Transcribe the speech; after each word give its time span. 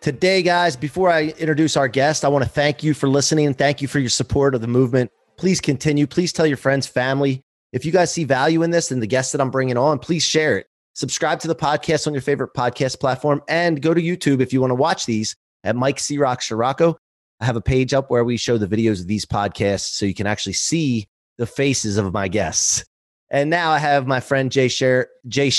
Today, 0.00 0.42
guys, 0.42 0.76
before 0.76 1.10
I 1.10 1.34
introduce 1.38 1.76
our 1.76 1.88
guest, 1.88 2.24
I 2.24 2.28
want 2.28 2.44
to 2.44 2.50
thank 2.50 2.84
you 2.84 2.94
for 2.94 3.08
listening. 3.08 3.52
Thank 3.52 3.82
you 3.82 3.88
for 3.88 3.98
your 3.98 4.10
support 4.10 4.54
of 4.54 4.60
the 4.60 4.68
movement. 4.68 5.10
Please 5.36 5.60
continue. 5.60 6.06
Please 6.06 6.32
tell 6.32 6.46
your 6.46 6.56
friends, 6.56 6.86
family. 6.86 7.42
If 7.72 7.84
you 7.84 7.90
guys 7.90 8.12
see 8.12 8.22
value 8.22 8.62
in 8.62 8.70
this 8.70 8.92
and 8.92 9.02
the 9.02 9.08
guests 9.08 9.32
that 9.32 9.40
I'm 9.40 9.50
bringing 9.50 9.76
on, 9.76 9.98
please 9.98 10.22
share 10.22 10.56
it. 10.56 10.68
Subscribe 10.94 11.40
to 11.40 11.48
the 11.48 11.54
podcast 11.54 12.06
on 12.06 12.14
your 12.14 12.22
favorite 12.22 12.54
podcast 12.56 13.00
platform 13.00 13.42
and 13.48 13.82
go 13.82 13.92
to 13.92 14.00
YouTube 14.00 14.40
if 14.40 14.52
you 14.52 14.60
want 14.60 14.70
to 14.70 14.76
watch 14.76 15.04
these 15.04 15.34
at 15.64 15.74
Mike 15.74 15.98
C 15.98 16.16
Rock 16.16 16.40
Ciorrocco. 16.40 16.94
I 17.40 17.44
have 17.44 17.56
a 17.56 17.60
page 17.60 17.92
up 17.92 18.08
where 18.08 18.24
we 18.24 18.36
show 18.36 18.56
the 18.56 18.68
videos 18.68 19.00
of 19.00 19.08
these 19.08 19.26
podcasts 19.26 19.94
so 19.94 20.06
you 20.06 20.14
can 20.14 20.28
actually 20.28 20.54
see 20.54 21.08
the 21.38 21.46
faces 21.46 21.98
of 21.98 22.12
my 22.12 22.28
guests. 22.28 22.84
And 23.30 23.50
now 23.50 23.70
I 23.70 23.78
have 23.78 24.06
my 24.06 24.20
friend 24.20 24.50
Jay 24.50 24.68
Scherr, 24.68 25.06
Jay 25.26 25.50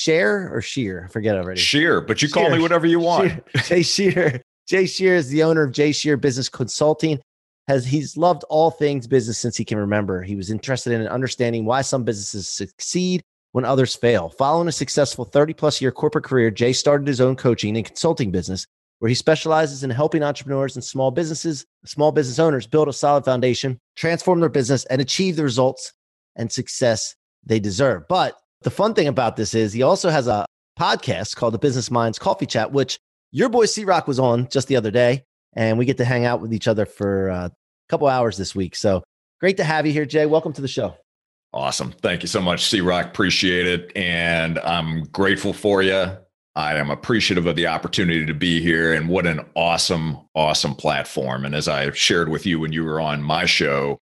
Shear 0.00 0.48
or 0.50 0.62
Shear, 0.62 1.04
I 1.04 1.12
forget 1.12 1.36
already. 1.36 1.60
Shear, 1.60 2.00
but 2.00 2.22
you 2.22 2.30
call 2.30 2.48
me 2.48 2.58
whatever 2.58 2.86
you 2.86 3.00
want. 3.00 3.28
Shear. 3.28 3.42
Jay 3.64 3.80
Scherr. 3.80 4.40
Jay 4.66 4.84
Scherr 4.84 5.14
is 5.14 5.28
the 5.28 5.42
owner 5.42 5.62
of 5.64 5.72
Jay 5.72 5.90
Scherr 5.90 6.18
Business 6.18 6.48
Consulting. 6.48 7.20
Has 7.68 7.84
he's 7.84 8.16
loved 8.16 8.42
all 8.48 8.70
things 8.70 9.06
business 9.06 9.36
since 9.36 9.58
he 9.58 9.64
can 9.64 9.76
remember. 9.76 10.22
He 10.22 10.36
was 10.36 10.50
interested 10.50 10.94
in 10.94 11.06
understanding 11.06 11.66
why 11.66 11.82
some 11.82 12.02
businesses 12.02 12.48
succeed 12.48 13.20
when 13.52 13.66
others 13.66 13.94
fail. 13.94 14.30
Following 14.30 14.68
a 14.68 14.72
successful 14.72 15.26
30 15.26 15.52
plus 15.52 15.82
year 15.82 15.92
corporate 15.92 16.24
career, 16.24 16.50
Jay 16.50 16.72
started 16.72 17.06
his 17.06 17.20
own 17.20 17.36
coaching 17.36 17.76
and 17.76 17.84
consulting 17.84 18.30
business 18.30 18.64
where 19.00 19.10
he 19.10 19.14
specializes 19.14 19.84
in 19.84 19.90
helping 19.90 20.22
entrepreneurs 20.22 20.76
and 20.76 20.84
small 20.84 21.10
businesses, 21.10 21.66
small 21.84 22.10
business 22.10 22.38
owners 22.38 22.66
build 22.66 22.88
a 22.88 22.92
solid 22.94 23.26
foundation, 23.26 23.78
transform 23.96 24.40
their 24.40 24.48
business, 24.48 24.86
and 24.86 25.02
achieve 25.02 25.36
the 25.36 25.42
results 25.42 25.92
and 26.36 26.50
success 26.50 27.14
they 27.44 27.60
deserve. 27.60 28.04
But 28.08 28.39
the 28.62 28.70
fun 28.70 28.94
thing 28.94 29.08
about 29.08 29.36
this 29.36 29.54
is 29.54 29.72
he 29.72 29.82
also 29.82 30.10
has 30.10 30.26
a 30.26 30.44
podcast 30.78 31.36
called 31.36 31.54
the 31.54 31.58
Business 31.58 31.90
Minds 31.90 32.18
Coffee 32.18 32.46
Chat, 32.46 32.72
which 32.72 32.98
your 33.32 33.48
boy 33.48 33.66
C 33.66 33.84
Rock 33.84 34.06
was 34.06 34.18
on 34.18 34.48
just 34.48 34.68
the 34.68 34.76
other 34.76 34.90
day. 34.90 35.24
And 35.54 35.78
we 35.78 35.84
get 35.84 35.96
to 35.96 36.04
hang 36.04 36.24
out 36.24 36.40
with 36.40 36.52
each 36.52 36.68
other 36.68 36.86
for 36.86 37.30
uh, 37.30 37.46
a 37.46 37.52
couple 37.88 38.06
hours 38.06 38.36
this 38.36 38.54
week. 38.54 38.76
So 38.76 39.02
great 39.40 39.56
to 39.56 39.64
have 39.64 39.86
you 39.86 39.92
here, 39.92 40.06
Jay. 40.06 40.26
Welcome 40.26 40.52
to 40.52 40.60
the 40.60 40.68
show. 40.68 40.94
Awesome. 41.52 41.90
Thank 41.90 42.22
you 42.22 42.28
so 42.28 42.40
much, 42.40 42.66
C 42.66 42.80
Rock. 42.80 43.06
Appreciate 43.06 43.66
it. 43.66 43.96
And 43.96 44.58
I'm 44.60 45.04
grateful 45.04 45.52
for 45.52 45.82
you. 45.82 46.16
I 46.54 46.76
am 46.76 46.90
appreciative 46.90 47.46
of 47.46 47.56
the 47.56 47.66
opportunity 47.66 48.26
to 48.26 48.34
be 48.34 48.60
here 48.60 48.92
and 48.92 49.08
what 49.08 49.26
an 49.26 49.40
awesome, 49.56 50.18
awesome 50.34 50.74
platform. 50.74 51.44
And 51.44 51.54
as 51.54 51.66
I 51.66 51.90
shared 51.92 52.28
with 52.28 52.46
you 52.46 52.60
when 52.60 52.72
you 52.72 52.84
were 52.84 53.00
on 53.00 53.22
my 53.22 53.46
show, 53.46 53.98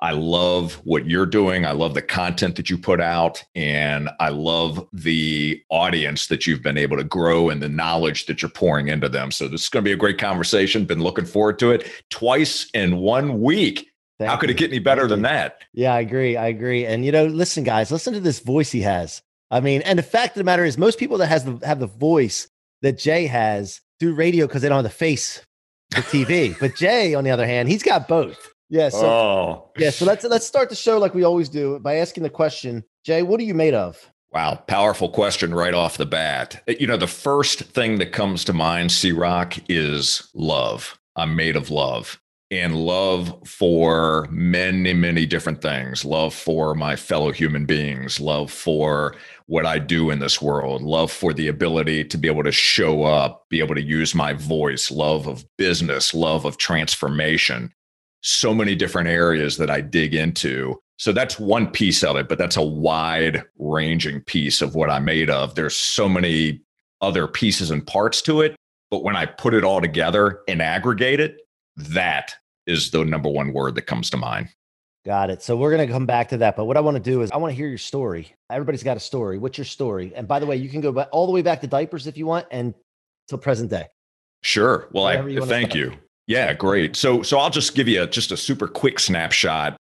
I 0.00 0.12
love 0.12 0.74
what 0.84 1.06
you're 1.06 1.26
doing. 1.26 1.66
I 1.66 1.72
love 1.72 1.94
the 1.94 2.02
content 2.02 2.54
that 2.56 2.70
you 2.70 2.78
put 2.78 3.00
out. 3.00 3.42
And 3.56 4.08
I 4.20 4.28
love 4.28 4.86
the 4.92 5.60
audience 5.70 6.28
that 6.28 6.46
you've 6.46 6.62
been 6.62 6.78
able 6.78 6.96
to 6.98 7.04
grow 7.04 7.48
and 7.50 7.60
the 7.60 7.68
knowledge 7.68 8.26
that 8.26 8.40
you're 8.40 8.48
pouring 8.50 8.88
into 8.88 9.08
them. 9.08 9.30
So 9.32 9.48
this 9.48 9.64
is 9.64 9.68
going 9.68 9.84
to 9.84 9.88
be 9.88 9.92
a 9.92 9.96
great 9.96 10.18
conversation. 10.18 10.84
Been 10.84 11.02
looking 11.02 11.24
forward 11.26 11.58
to 11.58 11.72
it 11.72 11.90
twice 12.10 12.70
in 12.74 12.98
one 12.98 13.40
week. 13.40 13.88
Thank 14.18 14.30
How 14.30 14.36
could 14.36 14.50
you. 14.50 14.54
it 14.54 14.58
get 14.58 14.70
any 14.70 14.78
better 14.78 15.02
Thank 15.02 15.10
than 15.10 15.18
you. 15.20 15.24
that? 15.24 15.62
Yeah, 15.74 15.94
I 15.94 16.00
agree. 16.00 16.36
I 16.36 16.46
agree. 16.46 16.86
And 16.86 17.04
you 17.04 17.12
know, 17.12 17.26
listen, 17.26 17.64
guys, 17.64 17.90
listen 17.90 18.14
to 18.14 18.20
this 18.20 18.40
voice 18.40 18.70
he 18.70 18.82
has. 18.82 19.22
I 19.50 19.60
mean, 19.60 19.82
and 19.82 19.98
the 19.98 20.02
fact 20.04 20.36
of 20.36 20.40
the 20.40 20.44
matter 20.44 20.64
is, 20.64 20.76
most 20.76 20.98
people 20.98 21.18
that 21.18 21.28
has 21.28 21.44
the 21.44 21.58
have 21.64 21.78
the 21.80 21.86
voice 21.86 22.48
that 22.82 22.98
Jay 22.98 23.26
has 23.26 23.80
do 23.98 24.14
radio 24.14 24.46
because 24.46 24.62
they 24.62 24.68
don't 24.68 24.76
have 24.76 24.84
the 24.84 24.90
face 24.90 25.44
for 25.92 26.02
TV. 26.02 26.58
but 26.60 26.76
Jay, 26.76 27.14
on 27.14 27.24
the 27.24 27.30
other 27.30 27.46
hand, 27.46 27.68
he's 27.68 27.82
got 27.82 28.06
both. 28.08 28.52
Yeah. 28.70 28.88
So, 28.90 29.06
oh. 29.06 29.70
yeah. 29.76 29.90
So 29.90 30.04
let's 30.04 30.24
let's 30.24 30.46
start 30.46 30.68
the 30.68 30.76
show 30.76 30.98
like 30.98 31.14
we 31.14 31.24
always 31.24 31.48
do 31.48 31.78
by 31.78 31.96
asking 31.96 32.22
the 32.22 32.30
question, 32.30 32.84
Jay, 33.04 33.22
what 33.22 33.40
are 33.40 33.44
you 33.44 33.54
made 33.54 33.74
of? 33.74 34.10
Wow, 34.30 34.56
powerful 34.66 35.08
question 35.08 35.54
right 35.54 35.72
off 35.72 35.96
the 35.96 36.04
bat. 36.04 36.62
Uh, 36.68 36.74
you 36.78 36.86
know, 36.86 36.98
the 36.98 37.06
first 37.06 37.60
thing 37.60 37.98
that 37.98 38.12
comes 38.12 38.44
to 38.44 38.52
mind, 38.52 38.92
C 38.92 39.12
Rock, 39.12 39.54
is 39.68 40.28
love. 40.34 40.98
I'm 41.16 41.34
made 41.34 41.56
of 41.56 41.70
love 41.70 42.20
and 42.50 42.76
love 42.76 43.36
for 43.46 44.26
many, 44.30 44.94
many 44.94 45.26
different 45.26 45.60
things 45.60 46.04
love 46.04 46.34
for 46.34 46.74
my 46.74 46.96
fellow 46.96 47.30
human 47.30 47.66
beings, 47.66 48.20
love 48.20 48.50
for 48.50 49.14
what 49.46 49.66
I 49.66 49.78
do 49.78 50.10
in 50.10 50.18
this 50.18 50.40
world, 50.40 50.82
love 50.82 51.10
for 51.10 51.32
the 51.32 51.48
ability 51.48 52.04
to 52.04 52.18
be 52.18 52.28
able 52.28 52.44
to 52.44 52.52
show 52.52 53.04
up, 53.04 53.46
be 53.50 53.60
able 53.60 53.74
to 53.74 53.82
use 53.82 54.14
my 54.14 54.32
voice, 54.34 54.90
love 54.90 55.26
of 55.26 55.44
business, 55.56 56.14
love 56.14 56.44
of 56.44 56.58
transformation 56.58 57.72
so 58.22 58.54
many 58.54 58.74
different 58.74 59.08
areas 59.08 59.56
that 59.58 59.70
I 59.70 59.80
dig 59.80 60.14
into. 60.14 60.80
So 60.96 61.12
that's 61.12 61.38
one 61.38 61.70
piece 61.70 62.02
of 62.02 62.16
it, 62.16 62.28
but 62.28 62.38
that's 62.38 62.56
a 62.56 62.62
wide 62.62 63.44
ranging 63.58 64.20
piece 64.22 64.60
of 64.60 64.74
what 64.74 64.90
I'm 64.90 65.04
made 65.04 65.30
of. 65.30 65.54
There's 65.54 65.76
so 65.76 66.08
many 66.08 66.60
other 67.00 67.28
pieces 67.28 67.70
and 67.70 67.86
parts 67.86 68.20
to 68.22 68.40
it. 68.40 68.56
But 68.90 69.04
when 69.04 69.16
I 69.16 69.26
put 69.26 69.54
it 69.54 69.64
all 69.64 69.80
together 69.80 70.40
and 70.48 70.60
aggregate 70.60 71.20
it, 71.20 71.42
that 71.76 72.34
is 72.66 72.90
the 72.90 73.04
number 73.04 73.28
one 73.28 73.52
word 73.52 73.74
that 73.76 73.82
comes 73.82 74.10
to 74.10 74.16
mind. 74.16 74.48
Got 75.06 75.30
it. 75.30 75.42
So 75.42 75.56
we're 75.56 75.74
going 75.74 75.86
to 75.86 75.92
come 75.92 76.06
back 76.06 76.28
to 76.30 76.38
that. 76.38 76.56
But 76.56 76.64
what 76.64 76.76
I 76.76 76.80
want 76.80 76.96
to 76.96 77.02
do 77.02 77.22
is 77.22 77.30
I 77.30 77.36
want 77.36 77.52
to 77.52 77.56
hear 77.56 77.68
your 77.68 77.78
story. 77.78 78.34
Everybody's 78.50 78.82
got 78.82 78.96
a 78.96 79.00
story. 79.00 79.38
What's 79.38 79.56
your 79.56 79.64
story? 79.64 80.12
And 80.14 80.26
by 80.26 80.38
the 80.38 80.46
way, 80.46 80.56
you 80.56 80.68
can 80.68 80.80
go 80.80 80.92
all 81.12 81.26
the 81.26 81.32
way 81.32 81.42
back 81.42 81.60
to 81.60 81.66
diapers 81.66 82.06
if 82.06 82.18
you 82.18 82.26
want 82.26 82.46
and 82.50 82.74
till 83.28 83.38
present 83.38 83.70
day. 83.70 83.86
Sure. 84.42 84.88
Well, 84.92 85.04
Whatever 85.04 85.42
I 85.42 85.46
thank 85.46 85.74
you. 85.74 85.92
Yeah, 86.28 86.52
great. 86.52 86.94
So 86.94 87.22
so 87.22 87.38
I'll 87.38 87.50
just 87.50 87.74
give 87.74 87.88
you 87.88 88.02
a, 88.02 88.06
just 88.06 88.30
a 88.30 88.36
super 88.36 88.68
quick 88.68 89.00
snapshot 89.00 89.76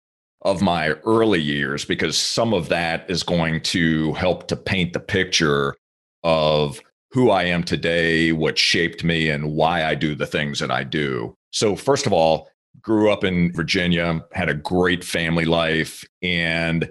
of 0.42 0.60
my 0.60 0.88
early 1.06 1.40
years 1.40 1.84
because 1.84 2.18
some 2.18 2.52
of 2.52 2.68
that 2.68 3.08
is 3.08 3.22
going 3.22 3.60
to 3.60 4.12
help 4.14 4.48
to 4.48 4.56
paint 4.56 4.92
the 4.92 5.00
picture 5.00 5.76
of 6.24 6.80
who 7.12 7.30
I 7.30 7.44
am 7.44 7.62
today, 7.62 8.32
what 8.32 8.58
shaped 8.58 9.04
me 9.04 9.30
and 9.30 9.52
why 9.52 9.84
I 9.84 9.94
do 9.94 10.16
the 10.16 10.26
things 10.26 10.58
that 10.58 10.70
I 10.70 10.82
do. 10.82 11.36
So 11.52 11.76
first 11.76 12.06
of 12.06 12.12
all, 12.12 12.50
grew 12.80 13.12
up 13.12 13.22
in 13.22 13.52
Virginia, 13.52 14.24
had 14.32 14.48
a 14.48 14.54
great 14.54 15.04
family 15.04 15.44
life 15.44 16.04
and 16.22 16.90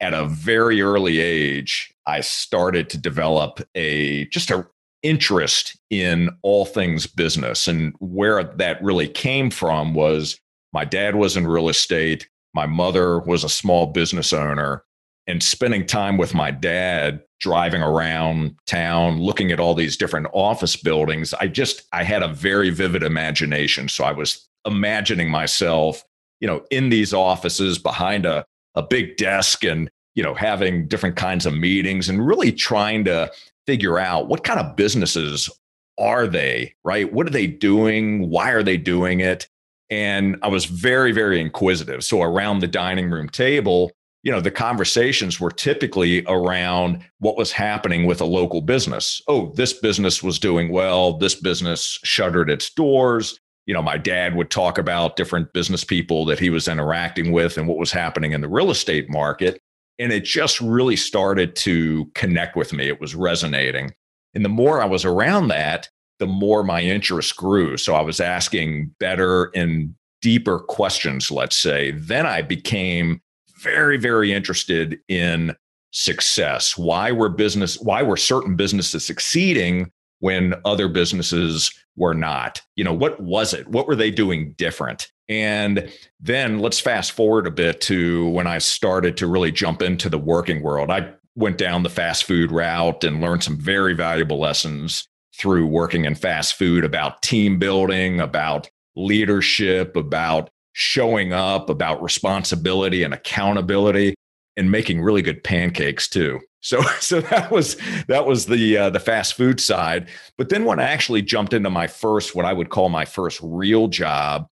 at 0.00 0.14
a 0.14 0.26
very 0.26 0.80
early 0.80 1.18
age, 1.18 1.92
I 2.06 2.20
started 2.20 2.88
to 2.90 2.98
develop 2.98 3.60
a 3.74 4.26
just 4.26 4.50
a 4.50 4.66
interest 5.02 5.78
in 5.90 6.30
all 6.42 6.64
things 6.64 7.06
business. 7.06 7.68
And 7.68 7.94
where 7.98 8.42
that 8.42 8.82
really 8.82 9.08
came 9.08 9.50
from 9.50 9.94
was 9.94 10.38
my 10.72 10.84
dad 10.84 11.14
was 11.14 11.36
in 11.36 11.46
real 11.46 11.68
estate, 11.68 12.28
my 12.54 12.66
mother 12.66 13.20
was 13.20 13.44
a 13.44 13.48
small 13.48 13.86
business 13.86 14.32
owner. 14.32 14.82
And 15.28 15.42
spending 15.42 15.86
time 15.86 16.18
with 16.18 16.34
my 16.34 16.50
dad, 16.50 17.22
driving 17.40 17.82
around 17.82 18.54
town, 18.66 19.20
looking 19.20 19.50
at 19.50 19.58
all 19.58 19.74
these 19.74 19.96
different 19.96 20.28
office 20.32 20.76
buildings, 20.76 21.34
I 21.34 21.48
just, 21.48 21.82
I 21.92 22.04
had 22.04 22.22
a 22.22 22.28
very 22.28 22.70
vivid 22.70 23.02
imagination. 23.02 23.88
So 23.88 24.04
I 24.04 24.12
was 24.12 24.48
imagining 24.64 25.30
myself, 25.30 26.04
you 26.40 26.46
know, 26.46 26.64
in 26.70 26.90
these 26.90 27.12
offices 27.12 27.78
behind 27.78 28.24
a, 28.24 28.44
a 28.74 28.82
big 28.82 29.16
desk 29.16 29.64
and, 29.64 29.90
you 30.14 30.22
know, 30.22 30.34
having 30.34 30.86
different 30.86 31.16
kinds 31.16 31.44
of 31.44 31.54
meetings 31.54 32.08
and 32.08 32.26
really 32.26 32.52
trying 32.52 33.04
to 33.04 33.30
figure 33.66 33.98
out 33.98 34.28
what 34.28 34.44
kind 34.44 34.60
of 34.60 34.76
businesses 34.76 35.50
are 35.98 36.26
they, 36.26 36.74
right? 36.84 37.12
What 37.12 37.26
are 37.26 37.30
they 37.30 37.46
doing? 37.46 38.30
Why 38.30 38.50
are 38.50 38.62
they 38.62 38.76
doing 38.76 39.20
it? 39.20 39.48
And 39.90 40.36
I 40.42 40.48
was 40.48 40.64
very, 40.64 41.12
very 41.12 41.40
inquisitive. 41.40 42.04
So 42.04 42.22
around 42.22 42.58
the 42.58 42.66
dining 42.66 43.10
room 43.10 43.28
table, 43.28 43.92
you 44.22 44.32
know, 44.32 44.40
the 44.40 44.50
conversations 44.50 45.40
were 45.40 45.52
typically 45.52 46.24
around 46.26 47.04
what 47.20 47.36
was 47.36 47.52
happening 47.52 48.06
with 48.06 48.20
a 48.20 48.24
local 48.24 48.60
business. 48.60 49.22
Oh, 49.28 49.52
this 49.54 49.72
business 49.72 50.22
was 50.22 50.40
doing 50.40 50.72
well. 50.72 51.16
This 51.16 51.36
business 51.36 52.00
shuttered 52.02 52.50
its 52.50 52.68
doors. 52.70 53.38
You 53.66 53.74
know, 53.74 53.82
my 53.82 53.96
dad 53.96 54.34
would 54.34 54.50
talk 54.50 54.78
about 54.78 55.16
different 55.16 55.52
business 55.52 55.84
people 55.84 56.24
that 56.26 56.40
he 56.40 56.50
was 56.50 56.66
interacting 56.66 57.30
with 57.30 57.56
and 57.56 57.68
what 57.68 57.78
was 57.78 57.92
happening 57.92 58.32
in 58.32 58.40
the 58.40 58.48
real 58.48 58.70
estate 58.70 59.08
market. 59.08 59.60
And 59.98 60.12
it 60.12 60.24
just 60.24 60.60
really 60.60 60.96
started 60.96 61.56
to 61.56 62.10
connect 62.14 62.56
with 62.56 62.72
me. 62.72 62.88
It 62.88 63.00
was 63.00 63.14
resonating. 63.14 63.94
And 64.34 64.44
the 64.44 64.50
more 64.50 64.82
I 64.82 64.86
was 64.86 65.04
around 65.04 65.48
that, 65.48 65.88
the 66.18 66.26
more 66.26 66.62
my 66.62 66.82
interest 66.82 67.36
grew. 67.36 67.76
So 67.76 67.94
I 67.94 68.02
was 68.02 68.20
asking 68.20 68.94
better 68.98 69.50
and 69.54 69.94
deeper 70.22 70.58
questions, 70.58 71.30
let's 71.30 71.56
say. 71.56 71.92
Then 71.92 72.26
I 72.26 72.42
became 72.42 73.20
very, 73.62 73.96
very 73.96 74.32
interested 74.32 74.98
in 75.08 75.54
success. 75.92 76.76
Why 76.76 77.12
were 77.12 77.28
business, 77.28 77.78
why 77.80 78.02
were 78.02 78.16
certain 78.16 78.56
businesses 78.56 79.06
succeeding 79.06 79.90
when 80.20 80.54
other 80.64 80.88
businesses 80.88 81.70
were 81.96 82.14
not? 82.14 82.60
You 82.76 82.84
know, 82.84 82.94
what 82.94 83.20
was 83.20 83.54
it? 83.54 83.66
What 83.68 83.86
were 83.86 83.96
they 83.96 84.10
doing 84.10 84.52
different? 84.58 85.10
And 85.28 85.90
then 86.20 86.60
let's 86.60 86.78
fast 86.78 87.12
forward 87.12 87.46
a 87.46 87.50
bit 87.50 87.80
to 87.82 88.28
when 88.28 88.46
I 88.46 88.58
started 88.58 89.16
to 89.18 89.26
really 89.26 89.50
jump 89.50 89.82
into 89.82 90.08
the 90.08 90.18
working 90.18 90.62
world. 90.62 90.90
I 90.90 91.12
went 91.34 91.58
down 91.58 91.82
the 91.82 91.90
fast 91.90 92.24
food 92.24 92.50
route 92.50 93.04
and 93.04 93.20
learned 93.20 93.42
some 93.42 93.58
very 93.58 93.94
valuable 93.94 94.38
lessons 94.38 95.06
through 95.36 95.66
working 95.66 96.04
in 96.04 96.14
fast 96.14 96.54
food 96.54 96.84
about 96.84 97.22
team 97.22 97.58
building, 97.58 98.20
about 98.20 98.70
leadership, 98.94 99.96
about 99.96 100.48
showing 100.72 101.32
up, 101.32 101.68
about 101.68 102.02
responsibility 102.02 103.02
and 103.02 103.12
accountability, 103.12 104.14
and 104.56 104.70
making 104.70 105.02
really 105.02 105.22
good 105.22 105.42
pancakes 105.44 106.08
too. 106.08 106.40
So, 106.66 106.82
so 106.98 107.20
that 107.20 107.52
was 107.52 107.76
that 108.08 108.26
was 108.26 108.46
the 108.46 108.76
uh, 108.76 108.90
the 108.90 108.98
fast 108.98 109.34
food 109.34 109.60
side. 109.60 110.08
But 110.36 110.48
then 110.48 110.64
when 110.64 110.80
I 110.80 110.82
actually 110.82 111.22
jumped 111.22 111.52
into 111.52 111.70
my 111.70 111.86
first, 111.86 112.34
what 112.34 112.44
I 112.44 112.52
would 112.52 112.70
call 112.70 112.88
my 112.88 113.04
first 113.04 113.38
real 113.40 113.86
job, 113.86 114.48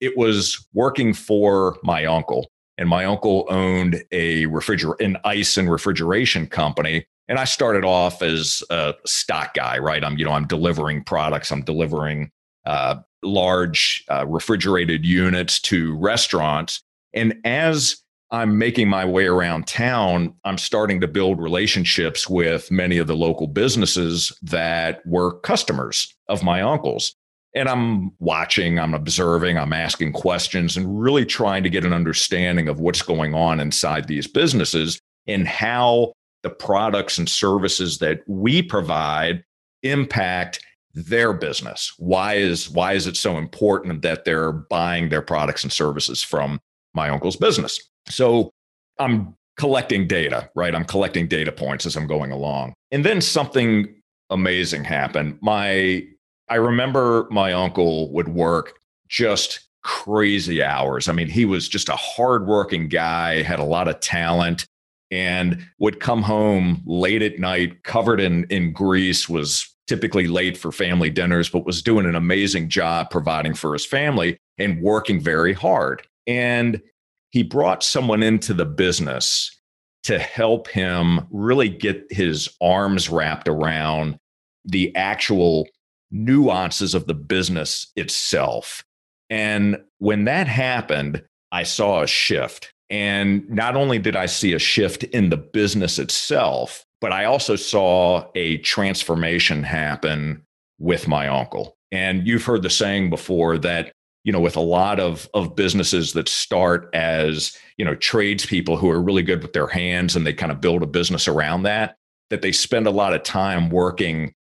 it 0.00 0.16
was 0.16 0.66
working 0.74 1.14
for 1.14 1.76
my 1.82 2.04
uncle. 2.04 2.50
And 2.78 2.88
my 2.88 3.04
uncle 3.04 3.46
owned 3.48 4.02
a 4.12 4.44
refriger 4.46 5.00
an 5.00 5.16
ice 5.24 5.56
and 5.56 5.70
refrigeration 5.70 6.46
company. 6.46 7.06
And 7.28 7.38
I 7.38 7.44
started 7.44 7.84
off 7.84 8.22
as 8.22 8.62
a 8.70 8.94
stock 9.06 9.54
guy, 9.54 9.78
right? 9.78 10.04
I'm, 10.04 10.18
you 10.18 10.24
know, 10.24 10.32
I'm 10.32 10.46
delivering 10.46 11.02
products, 11.04 11.50
I'm 11.50 11.62
delivering 11.62 12.30
uh, 12.66 12.96
large 13.22 14.04
uh, 14.10 14.26
refrigerated 14.26 15.04
units 15.04 15.60
to 15.62 15.96
restaurants. 15.96 16.82
And 17.14 17.34
as 17.44 17.96
I'm 18.30 18.58
making 18.58 18.88
my 18.88 19.04
way 19.04 19.26
around 19.26 19.66
town, 19.66 20.34
I'm 20.44 20.58
starting 20.58 21.00
to 21.00 21.08
build 21.08 21.40
relationships 21.40 22.28
with 22.28 22.70
many 22.70 22.98
of 22.98 23.06
the 23.06 23.16
local 23.16 23.46
businesses 23.46 24.36
that 24.42 25.00
were 25.06 25.38
customers 25.40 26.14
of 26.28 26.42
my 26.42 26.60
uncle's. 26.60 27.14
And 27.54 27.68
I'm 27.68 28.12
watching, 28.18 28.78
I'm 28.78 28.92
observing, 28.92 29.58
I'm 29.58 29.72
asking 29.72 30.12
questions, 30.12 30.76
and 30.76 31.00
really 31.00 31.24
trying 31.24 31.62
to 31.62 31.70
get 31.70 31.84
an 31.84 31.92
understanding 31.92 32.68
of 32.68 32.80
what's 32.80 33.02
going 33.02 33.34
on 33.34 33.60
inside 33.60 34.08
these 34.08 34.26
businesses 34.26 35.00
and 35.26 35.48
how 35.48 36.12
the 36.42 36.50
products 36.50 37.18
and 37.18 37.28
services 37.28 37.98
that 37.98 38.20
we 38.26 38.62
provide 38.62 39.42
impact 39.82 40.60
their 40.94 41.32
business. 41.32 41.92
Why 41.98 42.34
is 42.34 42.70
why 42.70 42.94
is 42.94 43.06
it 43.06 43.16
so 43.16 43.36
important 43.36 44.02
that 44.02 44.24
they're 44.24 44.52
buying 44.52 45.08
their 45.08 45.22
products 45.22 45.62
and 45.62 45.72
services 45.72 46.22
from 46.22 46.58
my 46.94 47.10
uncle's 47.10 47.36
business? 47.36 47.80
So 48.08 48.50
i'm 48.98 49.34
collecting 49.58 50.06
data 50.06 50.50
right? 50.54 50.74
I'm 50.74 50.84
collecting 50.84 51.28
data 51.28 51.52
points 51.52 51.84
as 51.86 51.96
i'm 51.96 52.06
going 52.06 52.32
along. 52.32 52.74
And 52.92 53.04
then 53.04 53.20
something 53.20 53.94
amazing 54.30 54.84
happened. 54.84 55.38
My 55.40 56.06
i 56.48 56.54
remember 56.54 57.26
my 57.30 57.52
uncle 57.52 58.12
would 58.12 58.28
work 58.28 58.78
just 59.08 59.60
crazy 59.86 60.64
hours. 60.64 61.08
I 61.08 61.12
mean 61.12 61.28
he 61.28 61.44
was 61.44 61.68
just 61.68 61.88
a 61.88 61.94
hardworking 61.94 62.88
guy 62.88 63.42
had 63.42 63.60
a 63.60 63.64
lot 63.64 63.86
of 63.86 64.00
talent 64.00 64.66
and 65.12 65.64
would 65.78 66.00
come 66.00 66.22
home 66.22 66.82
late 66.86 67.22
at 67.22 67.38
night 67.38 67.84
covered 67.84 68.20
in 68.20 68.44
in 68.50 68.72
grease 68.72 69.28
was 69.28 69.72
typically 69.86 70.26
late 70.26 70.56
for 70.56 70.72
family 70.72 71.08
dinners 71.08 71.48
but 71.48 71.64
was 71.64 71.82
doing 71.82 72.04
an 72.04 72.16
amazing 72.16 72.68
job 72.68 73.10
providing 73.10 73.54
for 73.54 73.72
his 73.72 73.86
family 73.86 74.36
and 74.58 74.82
working 74.82 75.20
very 75.20 75.52
hard. 75.52 76.02
And 76.26 76.82
he 77.30 77.44
brought 77.44 77.84
someone 77.84 78.24
into 78.24 78.54
the 78.54 78.64
business 78.64 79.56
to 80.02 80.18
help 80.18 80.66
him 80.66 81.28
really 81.30 81.68
get 81.68 82.06
his 82.10 82.48
arms 82.60 83.08
wrapped 83.08 83.46
around 83.46 84.18
the 84.64 84.94
actual 84.96 85.68
nuances 86.10 86.94
of 86.94 87.06
the 87.06 87.14
business 87.14 87.92
itself 87.96 88.84
and 89.30 89.78
when 89.98 90.24
that 90.24 90.46
happened 90.46 91.22
i 91.52 91.62
saw 91.62 92.02
a 92.02 92.06
shift 92.06 92.72
and 92.90 93.48
not 93.50 93.76
only 93.76 93.98
did 93.98 94.14
I 94.14 94.26
see 94.26 94.52
a 94.52 94.58
shift 94.58 95.04
in 95.04 95.30
the 95.30 95.36
business 95.36 95.98
itself, 95.98 96.84
but 97.00 97.12
I 97.12 97.24
also 97.24 97.56
saw 97.56 98.30
a 98.34 98.58
transformation 98.58 99.62
happen 99.62 100.42
with 100.78 101.08
my 101.08 101.28
uncle. 101.28 101.76
And 101.90 102.26
you've 102.26 102.44
heard 102.44 102.62
the 102.62 102.70
saying 102.70 103.10
before 103.10 103.58
that, 103.58 103.92
you 104.24 104.32
know, 104.32 104.40
with 104.40 104.56
a 104.56 104.60
lot 104.60 105.00
of, 105.00 105.28
of 105.34 105.56
businesses 105.56 106.12
that 106.12 106.28
start 106.28 106.90
as, 106.92 107.56
you 107.76 107.84
know, 107.84 107.94
tradespeople 107.94 108.76
who 108.76 108.90
are 108.90 109.02
really 109.02 109.22
good 109.22 109.42
with 109.42 109.52
their 109.52 109.68
hands 109.68 110.16
and 110.16 110.26
they 110.26 110.32
kind 110.32 110.52
of 110.52 110.60
build 110.60 110.82
a 110.82 110.86
business 110.86 111.28
around 111.28 111.62
that, 111.62 111.96
that 112.30 112.42
they 112.42 112.52
spend 112.52 112.86
a 112.86 112.90
lot 112.90 113.14
of 113.14 113.22
time 113.22 113.68
working 113.70 114.32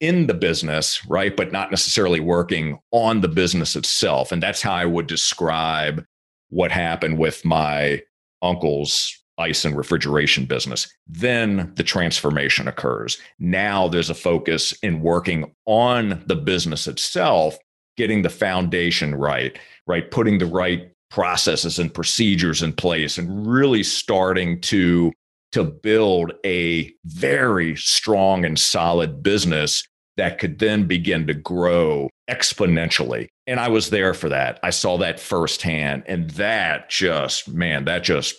in 0.00 0.26
the 0.26 0.34
business, 0.34 1.04
right? 1.06 1.36
But 1.36 1.52
not 1.52 1.70
necessarily 1.70 2.20
working 2.20 2.78
on 2.90 3.20
the 3.20 3.28
business 3.28 3.76
itself. 3.76 4.32
And 4.32 4.42
that's 4.42 4.62
how 4.62 4.74
I 4.74 4.84
would 4.84 5.06
describe 5.06 6.04
what 6.50 6.70
happened 6.70 7.18
with 7.18 7.44
my 7.44 8.02
uncle's 8.42 9.20
ice 9.38 9.64
and 9.64 9.76
refrigeration 9.76 10.44
business. 10.44 10.86
Then 11.06 11.72
the 11.76 11.82
transformation 11.82 12.68
occurs. 12.68 13.18
Now 13.38 13.88
there's 13.88 14.10
a 14.10 14.14
focus 14.14 14.72
in 14.82 15.00
working 15.00 15.54
on 15.66 16.22
the 16.26 16.36
business 16.36 16.86
itself, 16.86 17.58
getting 17.96 18.22
the 18.22 18.30
foundation 18.30 19.14
right, 19.14 19.58
right? 19.86 20.10
Putting 20.10 20.38
the 20.38 20.46
right 20.46 20.90
processes 21.10 21.78
and 21.78 21.92
procedures 21.92 22.62
in 22.62 22.72
place 22.72 23.18
and 23.18 23.46
really 23.46 23.82
starting 23.82 24.60
to 24.60 25.12
to 25.54 25.64
build 25.64 26.32
a 26.44 26.92
very 27.04 27.76
strong 27.76 28.44
and 28.44 28.58
solid 28.58 29.22
business 29.22 29.84
that 30.16 30.38
could 30.38 30.58
then 30.58 30.86
begin 30.86 31.26
to 31.28 31.34
grow 31.34 32.10
exponentially. 32.28 33.28
And 33.46 33.60
I 33.60 33.68
was 33.68 33.90
there 33.90 34.14
for 34.14 34.28
that. 34.28 34.58
I 34.64 34.70
saw 34.70 34.98
that 34.98 35.20
firsthand. 35.20 36.02
And 36.06 36.30
that 36.30 36.90
just, 36.90 37.48
man, 37.48 37.84
that 37.84 38.02
just 38.02 38.34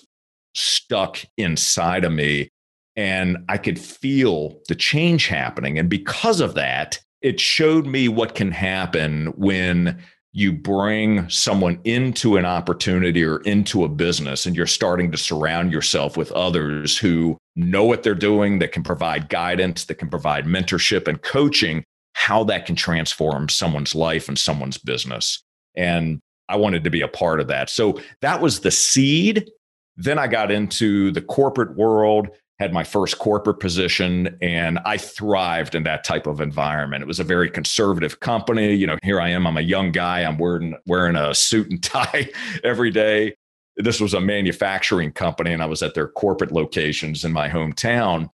stuck 0.56 1.19
inside 1.38 2.03
of 2.03 2.12
me. 2.12 2.50
And 2.98 3.38
I 3.48 3.57
could 3.57 3.79
feel 3.79 4.60
the 4.67 4.75
change 4.75 5.27
happening. 5.27 5.79
And 5.79 5.89
because 5.89 6.41
of 6.41 6.55
that, 6.55 7.00
it 7.22 7.39
showed 7.39 7.86
me 7.86 8.10
what 8.10 8.36
can 8.36 8.51
happen 8.51 9.27
when 9.38 10.03
you 10.38 10.51
bring 10.51 11.30
someone 11.30 11.80
into 11.86 12.36
an 12.36 12.44
opportunity 12.44 13.24
or 13.24 13.38
into 13.44 13.86
a 13.86 13.89
business 13.89 14.46
and 14.46 14.54
you're 14.54 14.68
starting 14.68 15.10
to 15.10 15.18
surround 15.18 15.72
yourself 15.72 16.18
with 16.18 16.30
others 16.34 16.98
who 16.98 17.38
know 17.56 17.86
what 17.86 18.04
they're 18.04 18.13
doing, 18.13 18.60
that 18.60 18.74
can 18.74 18.84
provide 18.84 19.30
guidance, 19.30 19.86
that 19.86 19.96
can 19.96 20.10
provide 20.10 20.44
mentorship 20.44 21.08
and 21.08 21.22
coaching, 21.22 21.86
how 22.15 22.44
that 22.44 22.65
can 22.65 22.75
transform 22.75 23.48
someone's 23.48 23.96
life 23.96 24.27
and 24.27 24.38
someone's 24.38 24.77
business. 24.77 25.42
And 25.77 26.20
I 26.50 26.58
wanted 26.58 26.84
to 26.84 26.89
be 26.89 27.00
a 27.00 27.08
part 27.08 27.39
of 27.39 27.48
that. 27.48 27.70
So 27.70 28.01
that 28.20 28.42
was 28.42 28.60
the 28.60 28.72
seed. 28.72 29.50
Then 29.96 30.20
I 30.20 30.27
got 30.27 30.51
into 30.51 31.12
the 31.12 31.22
corporate 31.22 31.77
world 31.77 32.27
had 32.59 32.71
my 32.71 32.83
first 32.83 33.19
corporate 33.19 33.59
position 33.59 34.38
and 34.41 34.79
I 34.85 34.97
thrived 34.97 35.75
in 35.75 35.83
that 35.83 36.03
type 36.03 36.25
of 36.25 36.39
environment. 36.39 37.03
It 37.03 37.07
was 37.07 37.19
a 37.19 37.25
very 37.25 37.50
conservative 37.50 38.21
company. 38.21 38.74
You 38.74 38.88
know, 38.88 38.97
here 39.03 39.19
I 39.19 39.29
am, 39.29 39.45
I'm 39.45 39.57
a 39.57 39.62
young 39.62 39.91
guy, 39.91 40.21
I'm 40.21 40.38
wearing 40.38 40.75
wearing 40.85 41.15
a 41.17 41.35
suit 41.35 41.69
and 41.69 41.83
tie 41.83 42.29
every 42.63 42.91
day. 42.91 43.35
This 43.77 44.00
was 44.00 44.13
a 44.13 44.21
manufacturing 44.21 45.12
company 45.12 45.51
and 45.51 45.62
I 45.62 45.65
was 45.65 45.83
at 45.83 45.95
their 45.95 46.07
corporate 46.07 46.53
locations 46.53 47.25
in 47.25 47.33
my 47.33 47.50
hometown 47.50 48.29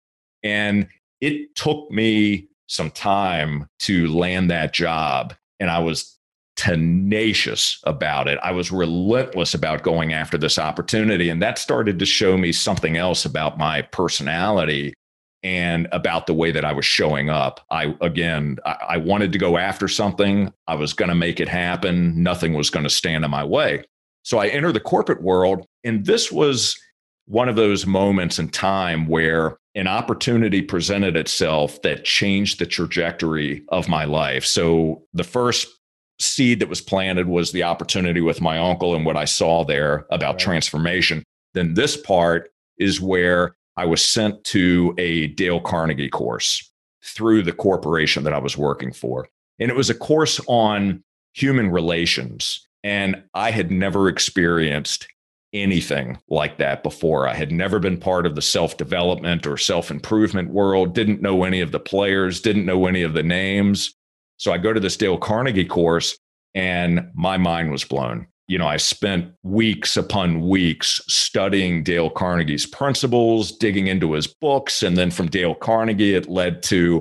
and 0.43 0.87
it 1.21 1.55
took 1.55 1.89
me 1.89 2.49
some 2.67 2.91
time 2.91 3.67
to 3.79 4.07
land 4.07 4.51
that 4.51 4.73
job 4.73 5.33
and 5.61 5.69
I 5.69 5.79
was 5.79 6.18
tenacious 6.59 7.79
about 7.85 8.27
it. 8.27 8.37
I 8.43 8.51
was 8.51 8.69
relentless 8.69 9.53
about 9.53 9.81
going 9.81 10.11
after 10.11 10.37
this 10.37 10.59
opportunity. 10.59 11.29
And 11.29 11.41
that 11.41 11.57
started 11.57 11.97
to 11.99 12.05
show 12.05 12.37
me 12.37 12.51
something 12.51 12.97
else 12.97 13.23
about 13.23 13.57
my 13.57 13.81
personality 13.81 14.93
and 15.41 15.87
about 15.93 16.27
the 16.27 16.33
way 16.33 16.51
that 16.51 16.65
I 16.65 16.73
was 16.73 16.83
showing 16.83 17.29
up. 17.29 17.61
I, 17.71 17.95
again, 18.01 18.57
I, 18.65 18.75
I 18.89 18.97
wanted 18.97 19.31
to 19.31 19.37
go 19.37 19.57
after 19.57 19.87
something. 19.87 20.51
I 20.67 20.75
was 20.75 20.91
going 20.91 21.07
to 21.07 21.15
make 21.15 21.39
it 21.39 21.47
happen. 21.47 22.21
Nothing 22.21 22.55
was 22.55 22.69
going 22.69 22.83
to 22.83 22.89
stand 22.89 23.23
in 23.23 23.31
my 23.31 23.45
way. 23.45 23.85
So 24.23 24.39
I 24.39 24.47
entered 24.47 24.73
the 24.73 24.81
corporate 24.81 25.23
world. 25.23 25.65
And 25.85 26.05
this 26.05 26.29
was 26.29 26.77
one 27.25 27.47
of 27.47 27.55
those 27.55 27.85
moments 27.85 28.37
in 28.37 28.49
time 28.49 29.07
where 29.07 29.55
an 29.75 29.87
opportunity 29.87 30.61
presented 30.61 31.15
itself 31.15 31.81
that 31.83 32.03
changed 32.03 32.59
the 32.59 32.65
trajectory 32.65 33.63
of 33.69 33.87
my 33.87 34.03
life. 34.03 34.45
So 34.45 35.03
the 35.13 35.23
first 35.23 35.78
seed 36.19 36.59
that 36.59 36.69
was 36.69 36.81
planted 36.81 37.27
was 37.27 37.51
the 37.51 37.63
opportunity 37.63 38.21
with 38.21 38.41
my 38.41 38.57
uncle 38.57 38.95
and 38.95 39.05
what 39.05 39.17
I 39.17 39.25
saw 39.25 39.63
there 39.63 40.05
about 40.11 40.35
right. 40.35 40.39
transformation. 40.39 41.23
Then 41.53 41.73
this 41.73 41.97
part 41.97 42.51
is 42.77 43.01
where 43.01 43.55
I 43.77 43.85
was 43.85 44.03
sent 44.03 44.43
to 44.45 44.93
a 44.97 45.27
Dale 45.27 45.61
Carnegie 45.61 46.09
course 46.09 46.69
through 47.03 47.43
the 47.43 47.53
corporation 47.53 48.23
that 48.23 48.33
I 48.33 48.39
was 48.39 48.57
working 48.57 48.91
for. 48.91 49.27
And 49.59 49.71
it 49.71 49.75
was 49.75 49.89
a 49.89 49.95
course 49.95 50.39
on 50.47 51.03
human 51.33 51.71
relations. 51.71 52.67
And 52.83 53.23
I 53.33 53.51
had 53.51 53.71
never 53.71 54.07
experienced 54.09 55.07
anything 55.53 56.17
like 56.29 56.57
that 56.57 56.83
before. 56.83 57.27
I 57.27 57.33
had 57.33 57.51
never 57.51 57.79
been 57.79 57.97
part 57.97 58.25
of 58.25 58.35
the 58.35 58.41
self 58.41 58.77
development 58.77 59.47
or 59.47 59.57
self 59.57 59.91
improvement 59.91 60.51
world, 60.51 60.93
didn't 60.93 61.21
know 61.21 61.43
any 61.43 61.61
of 61.61 61.71
the 61.71 61.79
players, 61.79 62.41
didn't 62.41 62.65
know 62.65 62.85
any 62.85 63.01
of 63.01 63.13
the 63.13 63.23
names. 63.23 63.95
So 64.39 64.51
I 64.51 64.57
go 64.57 64.73
to 64.73 64.79
this 64.79 64.97
Dale 64.97 65.17
Carnegie 65.17 65.65
course 65.65 66.17
and 66.55 67.09
my 67.13 67.37
mind 67.37 67.71
was 67.71 67.83
blown. 67.83 68.25
You 68.47 68.57
know, 68.57 68.67
I 68.67 68.77
spent 68.77 69.31
weeks 69.43 69.95
upon 69.95 70.47
weeks 70.47 71.01
studying 71.07 71.83
Dale 71.83 72.09
Carnegie's 72.09 72.65
principles, 72.65 73.51
digging 73.51 73.85
into 73.85 74.13
his 74.13 74.25
books. 74.25 74.81
And 74.81 74.97
then 74.97 75.11
from 75.11 75.27
Dale 75.27 75.53
Carnegie, 75.53 76.15
it 76.15 76.27
led 76.27 76.63
to 76.63 76.99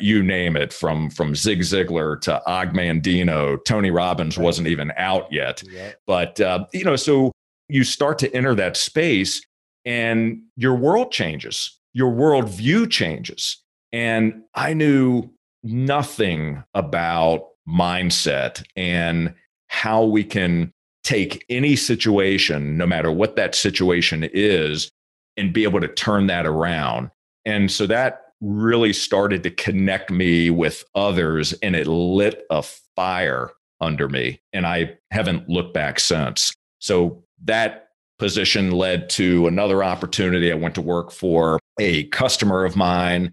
you 0.00 0.22
name 0.22 0.56
it 0.56 0.72
from 0.72 1.10
from 1.10 1.34
Zig 1.34 1.60
Ziglar 1.60 2.20
to 2.22 2.42
Og 2.46 2.72
Mandino. 2.72 3.58
Tony 3.64 3.90
Robbins 3.90 4.38
wasn't 4.38 4.68
even 4.68 4.92
out 4.96 5.30
yet, 5.32 5.62
yeah. 5.70 5.92
but 6.06 6.40
uh, 6.40 6.66
you 6.72 6.84
know, 6.84 6.96
so 6.96 7.32
you 7.68 7.84
start 7.84 8.18
to 8.20 8.34
enter 8.34 8.54
that 8.54 8.76
space, 8.76 9.42
and 9.84 10.42
your 10.56 10.74
world 10.74 11.12
changes, 11.12 11.78
your 11.92 12.12
worldview 12.12 12.90
changes, 12.90 13.62
and 13.92 14.42
I 14.54 14.72
knew 14.72 15.30
nothing 15.62 16.62
about 16.74 17.48
mindset 17.68 18.64
and 18.76 19.34
how 19.68 20.04
we 20.04 20.24
can 20.24 20.72
take 21.04 21.44
any 21.48 21.76
situation, 21.76 22.76
no 22.76 22.86
matter 22.86 23.10
what 23.10 23.36
that 23.36 23.54
situation 23.54 24.28
is, 24.32 24.90
and 25.36 25.52
be 25.52 25.64
able 25.64 25.80
to 25.80 25.88
turn 25.88 26.26
that 26.26 26.46
around. 26.46 27.10
And 27.44 27.70
so 27.70 27.86
that 27.86 28.22
really 28.40 28.92
started 28.92 29.42
to 29.42 29.50
connect 29.50 30.10
me 30.10 30.50
with 30.50 30.84
others 30.94 31.52
and 31.62 31.76
it 31.76 31.86
lit 31.86 32.44
a 32.50 32.62
fire 32.96 33.50
under 33.80 34.08
me. 34.08 34.40
And 34.52 34.66
I 34.66 34.98
haven't 35.10 35.48
looked 35.48 35.74
back 35.74 36.00
since. 36.00 36.52
So 36.78 37.22
that 37.44 37.88
position 38.18 38.70
led 38.72 39.08
to 39.10 39.46
another 39.46 39.82
opportunity. 39.82 40.52
I 40.52 40.56
went 40.56 40.74
to 40.74 40.82
work 40.82 41.10
for 41.10 41.58
a 41.78 42.04
customer 42.04 42.64
of 42.64 42.76
mine, 42.76 43.32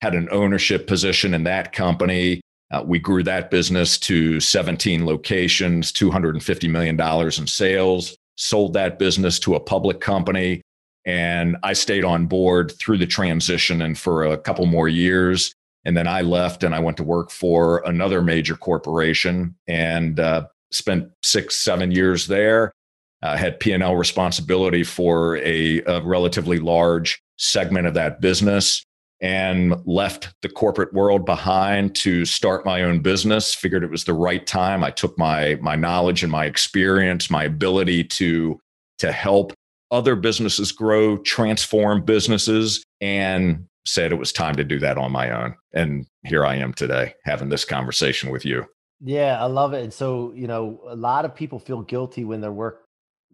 had 0.00 0.14
an 0.14 0.28
ownership 0.30 0.86
position 0.86 1.34
in 1.34 1.44
that 1.44 1.72
company. 1.72 2.40
Uh, 2.70 2.82
we 2.84 2.98
grew 2.98 3.22
that 3.22 3.50
business 3.50 3.98
to 3.98 4.40
17 4.40 5.06
locations, 5.06 5.92
$250 5.92 6.70
million 6.70 7.00
in 7.00 7.46
sales, 7.46 8.16
sold 8.36 8.74
that 8.74 8.98
business 8.98 9.38
to 9.40 9.54
a 9.54 9.60
public 9.60 10.00
company. 10.00 10.60
And 11.04 11.56
I 11.62 11.72
stayed 11.72 12.04
on 12.04 12.26
board 12.26 12.72
through 12.78 12.98
the 12.98 13.06
transition 13.06 13.80
and 13.82 13.96
for 13.96 14.24
a 14.24 14.36
couple 14.36 14.66
more 14.66 14.88
years. 14.88 15.54
And 15.84 15.96
then 15.96 16.06
I 16.06 16.20
left 16.20 16.62
and 16.62 16.74
I 16.74 16.80
went 16.80 16.98
to 16.98 17.04
work 17.04 17.30
for 17.30 17.78
another 17.86 18.20
major 18.20 18.56
corporation 18.56 19.56
and 19.66 20.20
uh, 20.20 20.46
spent 20.70 21.08
six, 21.22 21.56
seven 21.56 21.90
years 21.90 22.26
there. 22.26 22.72
Uh, 23.20 23.36
had 23.36 23.58
P&L 23.58 23.96
responsibility 23.96 24.84
for 24.84 25.38
a, 25.38 25.82
a 25.86 26.00
relatively 26.02 26.60
large 26.60 27.20
segment 27.36 27.84
of 27.84 27.94
that 27.94 28.20
business 28.20 28.84
and 29.20 29.74
left 29.84 30.32
the 30.42 30.48
corporate 30.48 30.92
world 30.92 31.26
behind 31.26 31.94
to 31.94 32.24
start 32.24 32.64
my 32.64 32.82
own 32.82 33.00
business 33.00 33.54
figured 33.54 33.82
it 33.82 33.90
was 33.90 34.04
the 34.04 34.14
right 34.14 34.46
time 34.46 34.84
i 34.84 34.90
took 34.90 35.18
my 35.18 35.56
my 35.60 35.74
knowledge 35.74 36.22
and 36.22 36.30
my 36.30 36.44
experience 36.44 37.30
my 37.30 37.44
ability 37.44 38.04
to 38.04 38.58
to 38.98 39.12
help 39.12 39.52
other 39.90 40.16
businesses 40.16 40.72
grow, 40.72 41.16
transform 41.18 42.04
businesses, 42.04 42.84
and 43.00 43.64
said 43.86 44.12
it 44.12 44.16
was 44.16 44.32
time 44.32 44.54
to 44.56 44.64
do 44.64 44.78
that 44.78 44.98
on 44.98 45.12
my 45.12 45.30
own. 45.30 45.54
And 45.72 46.06
here 46.24 46.44
I 46.44 46.56
am 46.56 46.74
today 46.74 47.14
having 47.24 47.48
this 47.48 47.64
conversation 47.64 48.30
with 48.30 48.44
you. 48.44 48.66
Yeah, 49.00 49.40
I 49.40 49.46
love 49.46 49.72
it. 49.72 49.82
And 49.82 49.92
so, 49.92 50.32
you 50.34 50.46
know, 50.46 50.80
a 50.86 50.96
lot 50.96 51.24
of 51.24 51.34
people 51.34 51.58
feel 51.58 51.82
guilty 51.82 52.24
when 52.24 52.40
they're 52.40 52.52
work 52.52 52.84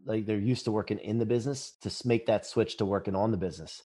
like 0.07 0.26
they're 0.26 0.38
used 0.38 0.67
to 0.67 0.71
working 0.71 0.99
in 0.99 1.19
the 1.19 1.25
business 1.25 1.76
to 1.81 1.91
make 2.07 2.26
that 2.26 2.45
switch 2.45 2.76
to 2.76 2.85
working 2.85 3.17
on 3.17 3.31
the 3.31 3.38
business 3.38 3.83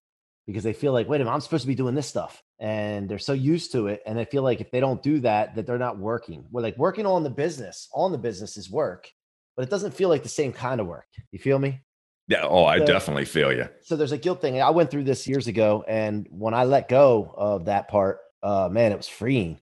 because 0.49 0.63
they 0.63 0.73
feel 0.73 0.93
like, 0.93 1.07
wait 1.07 1.17
a 1.17 1.19
minute, 1.19 1.31
I'm 1.31 1.41
supposed 1.41 1.61
to 1.61 1.67
be 1.67 1.75
doing 1.75 1.93
this 1.93 2.07
stuff. 2.07 2.41
And 2.57 3.07
they're 3.07 3.19
so 3.19 3.33
used 3.33 3.71
to 3.73 3.85
it. 3.85 4.01
And 4.07 4.17
they 4.17 4.25
feel 4.25 4.41
like 4.41 4.61
if 4.61 4.71
they 4.71 4.79
don't 4.79 5.03
do 5.03 5.19
that, 5.19 5.53
that 5.53 5.67
they're 5.67 5.77
not 5.77 5.99
working. 5.99 6.43
We're 6.49 6.63
like 6.63 6.75
working 6.75 7.05
on 7.05 7.21
the 7.21 7.29
business, 7.29 7.87
on 7.93 8.11
the 8.11 8.17
business 8.17 8.57
is 8.57 8.67
work, 8.67 9.11
but 9.55 9.61
it 9.61 9.69
doesn't 9.69 9.93
feel 9.93 10.09
like 10.09 10.23
the 10.23 10.29
same 10.29 10.51
kind 10.51 10.81
of 10.81 10.87
work. 10.87 11.05
You 11.31 11.37
feel 11.37 11.59
me? 11.59 11.81
Yeah. 12.27 12.47
Oh, 12.49 12.65
I 12.65 12.79
so, 12.79 12.85
definitely 12.87 13.25
feel 13.25 13.53
you. 13.53 13.69
So 13.83 13.95
there's 13.95 14.11
a 14.11 14.17
guilt 14.17 14.41
thing. 14.41 14.59
I 14.59 14.71
went 14.71 14.89
through 14.89 15.03
this 15.03 15.27
years 15.27 15.45
ago, 15.45 15.85
and 15.87 16.25
when 16.31 16.55
I 16.55 16.63
let 16.63 16.89
go 16.89 17.31
of 17.37 17.65
that 17.65 17.87
part, 17.87 18.17
uh, 18.41 18.69
man, 18.71 18.91
it 18.91 18.97
was 18.97 19.07
freeing. 19.07 19.59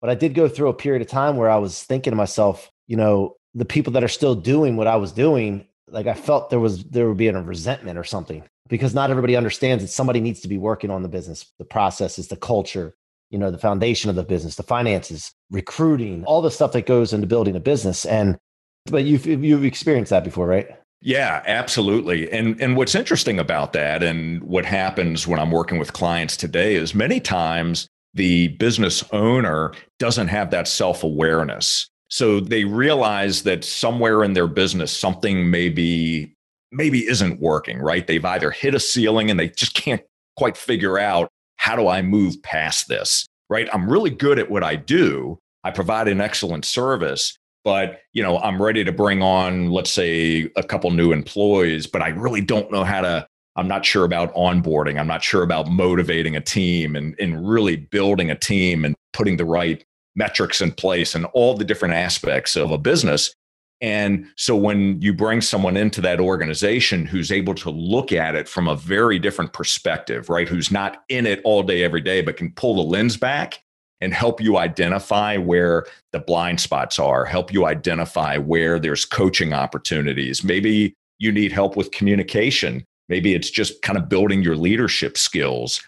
But 0.00 0.08
I 0.08 0.14
did 0.14 0.32
go 0.32 0.48
through 0.48 0.70
a 0.70 0.74
period 0.74 1.02
of 1.02 1.08
time 1.08 1.36
where 1.36 1.50
I 1.50 1.58
was 1.58 1.82
thinking 1.82 2.12
to 2.12 2.16
myself, 2.16 2.70
you 2.86 2.96
know, 2.96 3.36
the 3.54 3.66
people 3.66 3.92
that 3.92 4.04
are 4.04 4.08
still 4.08 4.34
doing 4.34 4.78
what 4.78 4.86
I 4.86 4.96
was 4.96 5.12
doing, 5.12 5.66
like 5.86 6.06
I 6.06 6.14
felt 6.14 6.48
there 6.48 6.60
was 6.60 6.84
there 6.84 7.08
would 7.08 7.18
be 7.18 7.28
a 7.28 7.38
resentment 7.38 7.98
or 7.98 8.04
something 8.04 8.42
because 8.70 8.94
not 8.94 9.10
everybody 9.10 9.36
understands 9.36 9.84
that 9.84 9.88
somebody 9.88 10.20
needs 10.20 10.40
to 10.40 10.48
be 10.48 10.56
working 10.56 10.90
on 10.90 11.02
the 11.02 11.08
business, 11.08 11.52
the 11.58 11.64
processes, 11.64 12.28
the 12.28 12.36
culture, 12.36 12.94
you 13.28 13.38
know, 13.38 13.50
the 13.50 13.58
foundation 13.58 14.08
of 14.08 14.16
the 14.16 14.22
business, 14.22 14.54
the 14.54 14.62
finances, 14.62 15.32
recruiting, 15.50 16.24
all 16.24 16.40
the 16.40 16.50
stuff 16.50 16.72
that 16.72 16.86
goes 16.86 17.12
into 17.12 17.26
building 17.26 17.56
a 17.56 17.60
business. 17.60 18.06
And 18.06 18.38
but 18.86 19.04
you've 19.04 19.26
you've 19.26 19.64
experienced 19.64 20.10
that 20.10 20.24
before, 20.24 20.46
right? 20.46 20.68
Yeah, 21.02 21.42
absolutely. 21.46 22.30
And 22.30 22.60
and 22.60 22.76
what's 22.76 22.94
interesting 22.94 23.38
about 23.38 23.72
that 23.72 24.02
and 24.02 24.42
what 24.44 24.64
happens 24.64 25.26
when 25.26 25.38
I'm 25.38 25.50
working 25.50 25.78
with 25.78 25.92
clients 25.92 26.36
today 26.36 26.74
is 26.76 26.94
many 26.94 27.20
times 27.20 27.88
the 28.14 28.48
business 28.48 29.04
owner 29.12 29.72
doesn't 29.98 30.28
have 30.28 30.50
that 30.50 30.66
self-awareness. 30.66 31.88
So 32.08 32.40
they 32.40 32.64
realize 32.64 33.44
that 33.44 33.64
somewhere 33.64 34.24
in 34.24 34.32
their 34.32 34.48
business 34.48 34.96
something 34.96 35.50
maybe 35.50 36.34
maybe 36.72 37.06
isn't 37.06 37.40
working, 37.40 37.78
right? 37.78 38.06
They've 38.06 38.24
either 38.24 38.50
hit 38.50 38.74
a 38.74 38.80
ceiling 38.80 39.30
and 39.30 39.38
they 39.38 39.48
just 39.48 39.74
can't 39.74 40.02
quite 40.36 40.56
figure 40.56 40.98
out 40.98 41.28
how 41.56 41.76
do 41.76 41.88
I 41.88 42.02
move 42.02 42.42
past 42.42 42.88
this, 42.88 43.26
right? 43.48 43.68
I'm 43.72 43.88
really 43.88 44.10
good 44.10 44.38
at 44.38 44.50
what 44.50 44.64
I 44.64 44.76
do. 44.76 45.38
I 45.64 45.70
provide 45.70 46.08
an 46.08 46.20
excellent 46.20 46.64
service, 46.64 47.36
but 47.64 48.00
you 48.12 48.22
know 48.22 48.38
i'm 48.38 48.60
ready 48.60 48.84
to 48.84 48.92
bring 48.92 49.22
on 49.22 49.70
let's 49.70 49.90
say 49.90 50.50
a 50.56 50.62
couple 50.62 50.90
new 50.90 51.12
employees 51.12 51.86
but 51.86 52.02
i 52.02 52.08
really 52.08 52.40
don't 52.40 52.70
know 52.70 52.84
how 52.84 53.00
to 53.00 53.26
i'm 53.56 53.68
not 53.68 53.84
sure 53.84 54.04
about 54.04 54.34
onboarding 54.34 54.98
i'm 54.98 55.06
not 55.06 55.22
sure 55.22 55.42
about 55.42 55.68
motivating 55.68 56.36
a 56.36 56.40
team 56.40 56.96
and, 56.96 57.14
and 57.18 57.48
really 57.48 57.76
building 57.76 58.30
a 58.30 58.34
team 58.34 58.84
and 58.84 58.94
putting 59.12 59.36
the 59.36 59.44
right 59.44 59.84
metrics 60.16 60.60
in 60.60 60.72
place 60.72 61.14
and 61.14 61.24
all 61.26 61.54
the 61.54 61.64
different 61.64 61.94
aspects 61.94 62.56
of 62.56 62.70
a 62.70 62.78
business 62.78 63.32
and 63.80 64.26
so 64.36 64.54
when 64.54 65.00
you 65.00 65.12
bring 65.14 65.40
someone 65.40 65.76
into 65.76 66.00
that 66.00 66.20
organization 66.20 67.06
who's 67.06 67.32
able 67.32 67.54
to 67.54 67.70
look 67.70 68.12
at 68.12 68.34
it 68.34 68.48
from 68.48 68.68
a 68.68 68.76
very 68.76 69.18
different 69.18 69.52
perspective 69.52 70.28
right 70.28 70.48
who's 70.48 70.70
not 70.70 71.02
in 71.08 71.26
it 71.26 71.40
all 71.44 71.62
day 71.62 71.82
every 71.82 72.00
day 72.00 72.20
but 72.20 72.36
can 72.36 72.52
pull 72.52 72.74
the 72.74 72.82
lens 72.82 73.16
back 73.16 73.60
and 74.00 74.14
help 74.14 74.40
you 74.40 74.56
identify 74.56 75.36
where 75.36 75.84
the 76.12 76.20
blind 76.20 76.60
spots 76.60 76.98
are, 76.98 77.24
help 77.24 77.52
you 77.52 77.66
identify 77.66 78.38
where 78.38 78.78
there's 78.78 79.04
coaching 79.04 79.52
opportunities. 79.52 80.42
Maybe 80.42 80.94
you 81.18 81.30
need 81.30 81.52
help 81.52 81.76
with 81.76 81.90
communication. 81.90 82.84
Maybe 83.08 83.34
it's 83.34 83.50
just 83.50 83.82
kind 83.82 83.98
of 83.98 84.08
building 84.08 84.42
your 84.42 84.56
leadership 84.56 85.18
skills. 85.18 85.82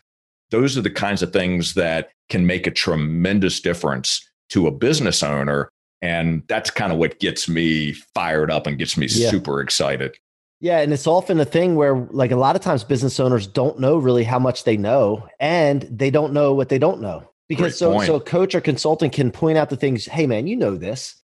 Those 0.51 0.77
are 0.77 0.83
the 0.83 0.91
kinds 0.91 1.23
of 1.23 1.33
things 1.33 1.75
that 1.75 2.11
can 2.29 2.47
make 2.47 2.67
a 2.67 2.71
tremendous 2.71 3.61
difference 3.61 4.29
to 4.51 4.67
a 4.67 4.71
business 4.73 5.23
owner. 5.23 5.71
And 6.03 6.43
that's 6.49 6.71
kind 6.71 6.93
of 6.93 6.99
what 6.99 7.21
gets 7.21 7.49
me 7.49 7.93
fired 8.15 8.51
up 8.51 8.67
and 8.67 8.77
gets 8.77 8.97
me 8.97 9.07
yeah. 9.07 9.31
super 9.31 9.61
excited. 9.61 10.17
Yeah, 10.61 10.79
and 10.79 10.93
it's 10.93 11.07
often 11.07 11.41
a 11.41 11.45
thing 11.45 11.75
where 11.75 11.97
like 12.11 12.31
a 12.31 12.37
lot 12.37 12.55
of 12.55 12.63
times 12.63 12.85
business 12.85 13.19
owners 13.19 13.47
don't 13.47 13.81
know 13.81 13.97
really 13.97 14.25
how 14.25 14.39
much 14.39 14.65
they 14.65 14.77
know 14.77 15.27
and 15.41 15.83
they 15.83 16.11
don't 16.11 16.33
know 16.33 16.55
what 16.55 16.69
they 16.69 16.79
don't 16.79 17.01
know 17.01 17.33
because 17.49 17.79
so 17.79 18.01
so 18.01 18.21
coach 18.21 18.55
or 18.55 18.61
consultant 18.61 19.13
can 19.13 19.31
point 19.31 19.59
out 19.59 19.71
the 19.71 19.77
things 19.77 20.07
hey 20.07 20.27
man 20.27 20.47
you 20.47 20.57
know 20.57 20.77
this 20.77 21.21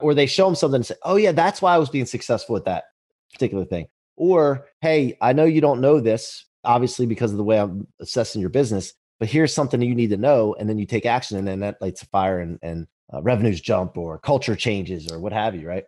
or 0.00 0.14
they 0.14 0.26
show 0.26 0.44
them 0.44 0.54
something 0.54 0.76
and 0.76 0.86
say 0.86 0.94
oh 1.04 1.16
yeah 1.16 1.32
that's 1.32 1.60
why 1.60 1.74
i 1.74 1.78
was 1.78 1.88
being 1.88 2.06
successful 2.06 2.56
at 2.56 2.64
that 2.64 2.84
particular 3.32 3.64
thing 3.64 3.86
or 4.16 4.66
hey 4.80 5.16
i 5.20 5.32
know 5.32 5.44
you 5.44 5.60
don't 5.60 5.80
know 5.80 6.00
this 6.00 6.46
obviously 6.64 7.06
because 7.06 7.32
of 7.32 7.36
the 7.36 7.44
way 7.44 7.58
i'm 7.58 7.86
assessing 8.00 8.40
your 8.40 8.50
business 8.50 8.92
but 9.18 9.28
here's 9.28 9.52
something 9.54 9.80
you 9.82 9.94
need 9.94 10.10
to 10.10 10.16
know 10.16 10.54
and 10.58 10.68
then 10.68 10.78
you 10.78 10.86
take 10.86 11.06
action 11.06 11.36
and 11.36 11.48
then 11.48 11.60
that 11.60 11.80
lights 11.80 12.02
a 12.02 12.06
fire 12.06 12.38
and, 12.38 12.58
and 12.62 12.86
uh, 13.12 13.22
revenues 13.22 13.60
jump 13.60 13.96
or 13.96 14.18
culture 14.18 14.56
changes 14.56 15.10
or 15.10 15.18
what 15.18 15.32
have 15.32 15.54
you 15.54 15.68
right 15.68 15.84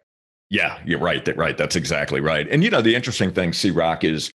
yeah 0.50 0.78
you're 0.85 0.99
right 0.99 1.25
that 1.25 1.37
right 1.37 1.57
that's 1.57 1.76
exactly 1.76 2.21
right 2.21 2.49
and 2.49 2.62
you 2.62 2.71
know 2.71 2.83
the 2.83 2.95
interesting 2.95 3.33
thing 3.33 3.52
c 3.52 3.71
rock 3.71 4.04
is 4.04 4.31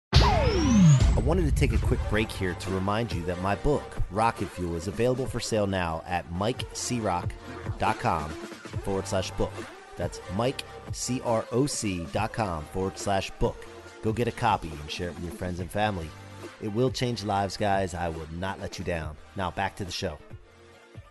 I 1.19 1.21
wanted 1.29 1.47
to 1.47 1.53
take 1.53 1.73
a 1.73 1.79
quick 1.79 1.99
break 2.09 2.31
here 2.31 2.55
to 2.55 2.71
remind 2.71 3.13
you 3.13 3.23
that 3.23 3.43
my 3.43 3.57
book, 3.57 3.97
Rocket 4.11 4.49
Fuel, 4.51 4.77
is 4.77 4.87
available 4.87 5.27
for 5.27 5.41
sale 5.41 5.67
now 5.67 6.05
at 6.07 6.31
mikecroc.com 6.33 8.31
forward 8.31 9.09
slash 9.09 9.33
book. 9.33 9.53
That's 9.97 10.21
mikecroc.com 10.37 12.65
forward 12.67 12.99
slash 12.99 13.31
book. 13.33 13.67
Go 14.03 14.13
get 14.13 14.29
a 14.29 14.33
copy 14.33 14.69
and 14.69 14.91
share 14.91 15.09
it 15.09 15.15
with 15.17 15.25
your 15.25 15.33
friends 15.33 15.61
and 15.61 15.71
family. 15.71 16.09
It 16.63 16.73
will 16.73 16.91
change 16.91 17.25
lives, 17.25 17.57
guys. 17.57 17.95
I 17.95 18.09
will 18.09 18.29
not 18.39 18.61
let 18.61 18.79
you 18.79 18.85
down. 18.85 19.17
Now, 19.37 19.51
back 19.51 19.77
to 19.77 19.85
the 19.85 19.93
show. 19.93 20.19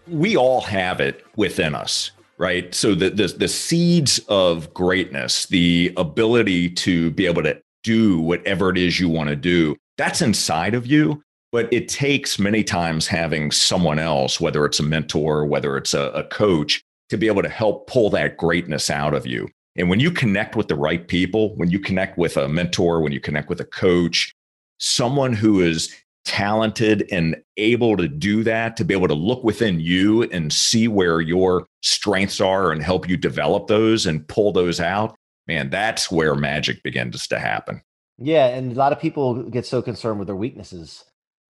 We 0.09 0.37
all 0.37 0.61
have 0.61 0.99
it 0.99 1.25
within 1.35 1.75
us, 1.75 2.11
right? 2.37 2.73
So 2.73 2.95
the, 2.95 3.09
the, 3.09 3.27
the 3.27 3.47
seeds 3.47 4.19
of 4.29 4.73
greatness, 4.73 5.45
the 5.47 5.93
ability 5.97 6.69
to 6.71 7.11
be 7.11 7.25
able 7.25 7.43
to 7.43 7.59
do 7.83 8.19
whatever 8.19 8.69
it 8.69 8.77
is 8.77 8.99
you 8.99 9.09
want 9.09 9.29
to 9.29 9.35
do, 9.35 9.75
that's 9.97 10.21
inside 10.21 10.73
of 10.73 10.85
you. 10.85 11.21
But 11.51 11.71
it 11.71 11.87
takes 11.87 12.39
many 12.39 12.63
times 12.63 13.07
having 13.07 13.51
someone 13.51 13.99
else, 13.99 14.41
whether 14.41 14.65
it's 14.65 14.81
a 14.81 14.83
mentor, 14.83 15.45
whether 15.45 15.77
it's 15.77 15.93
a, 15.93 16.09
a 16.11 16.25
coach, 16.25 16.83
to 17.09 17.17
be 17.17 17.27
able 17.27 17.41
to 17.41 17.49
help 17.49 17.87
pull 17.87 18.09
that 18.09 18.35
greatness 18.35 18.89
out 18.89 19.13
of 19.13 19.25
you. 19.25 19.47
And 19.77 19.89
when 19.89 19.99
you 19.99 20.11
connect 20.11 20.55
with 20.55 20.67
the 20.67 20.75
right 20.75 21.07
people, 21.07 21.55
when 21.55 21.69
you 21.69 21.79
connect 21.79 22.17
with 22.17 22.35
a 22.35 22.49
mentor, 22.49 23.01
when 23.01 23.13
you 23.13 23.21
connect 23.21 23.47
with 23.47 23.61
a 23.61 23.65
coach, 23.65 24.33
someone 24.79 25.33
who 25.33 25.61
is 25.61 25.95
talented 26.27 27.07
and 27.09 27.37
able 27.55 27.95
to 27.95 28.07
do 28.07 28.43
that, 28.43 28.75
to 28.75 28.83
be 28.83 28.93
able 28.93 29.07
to 29.07 29.13
look 29.13 29.45
within 29.45 29.79
you 29.79 30.23
and 30.23 30.51
see 30.51 30.89
where 30.89 31.21
your 31.21 31.65
strengths 31.81 32.41
are 32.41 32.73
and 32.73 32.83
help 32.83 33.07
you 33.07 33.15
develop 33.15 33.67
those 33.67 34.05
and 34.05 34.27
pull 34.27 34.51
those 34.51 34.81
out, 34.81 35.15
man, 35.47 35.69
that's 35.69 36.11
where 36.11 36.35
magic 36.35 36.83
begins 36.83 37.27
to 37.27 37.39
happen. 37.39 37.81
Yeah. 38.17 38.47
And 38.47 38.73
a 38.73 38.75
lot 38.75 38.91
of 38.91 38.99
people 38.99 39.43
get 39.43 39.65
so 39.65 39.81
concerned 39.81 40.19
with 40.19 40.27
their 40.27 40.35
weaknesses 40.35 41.05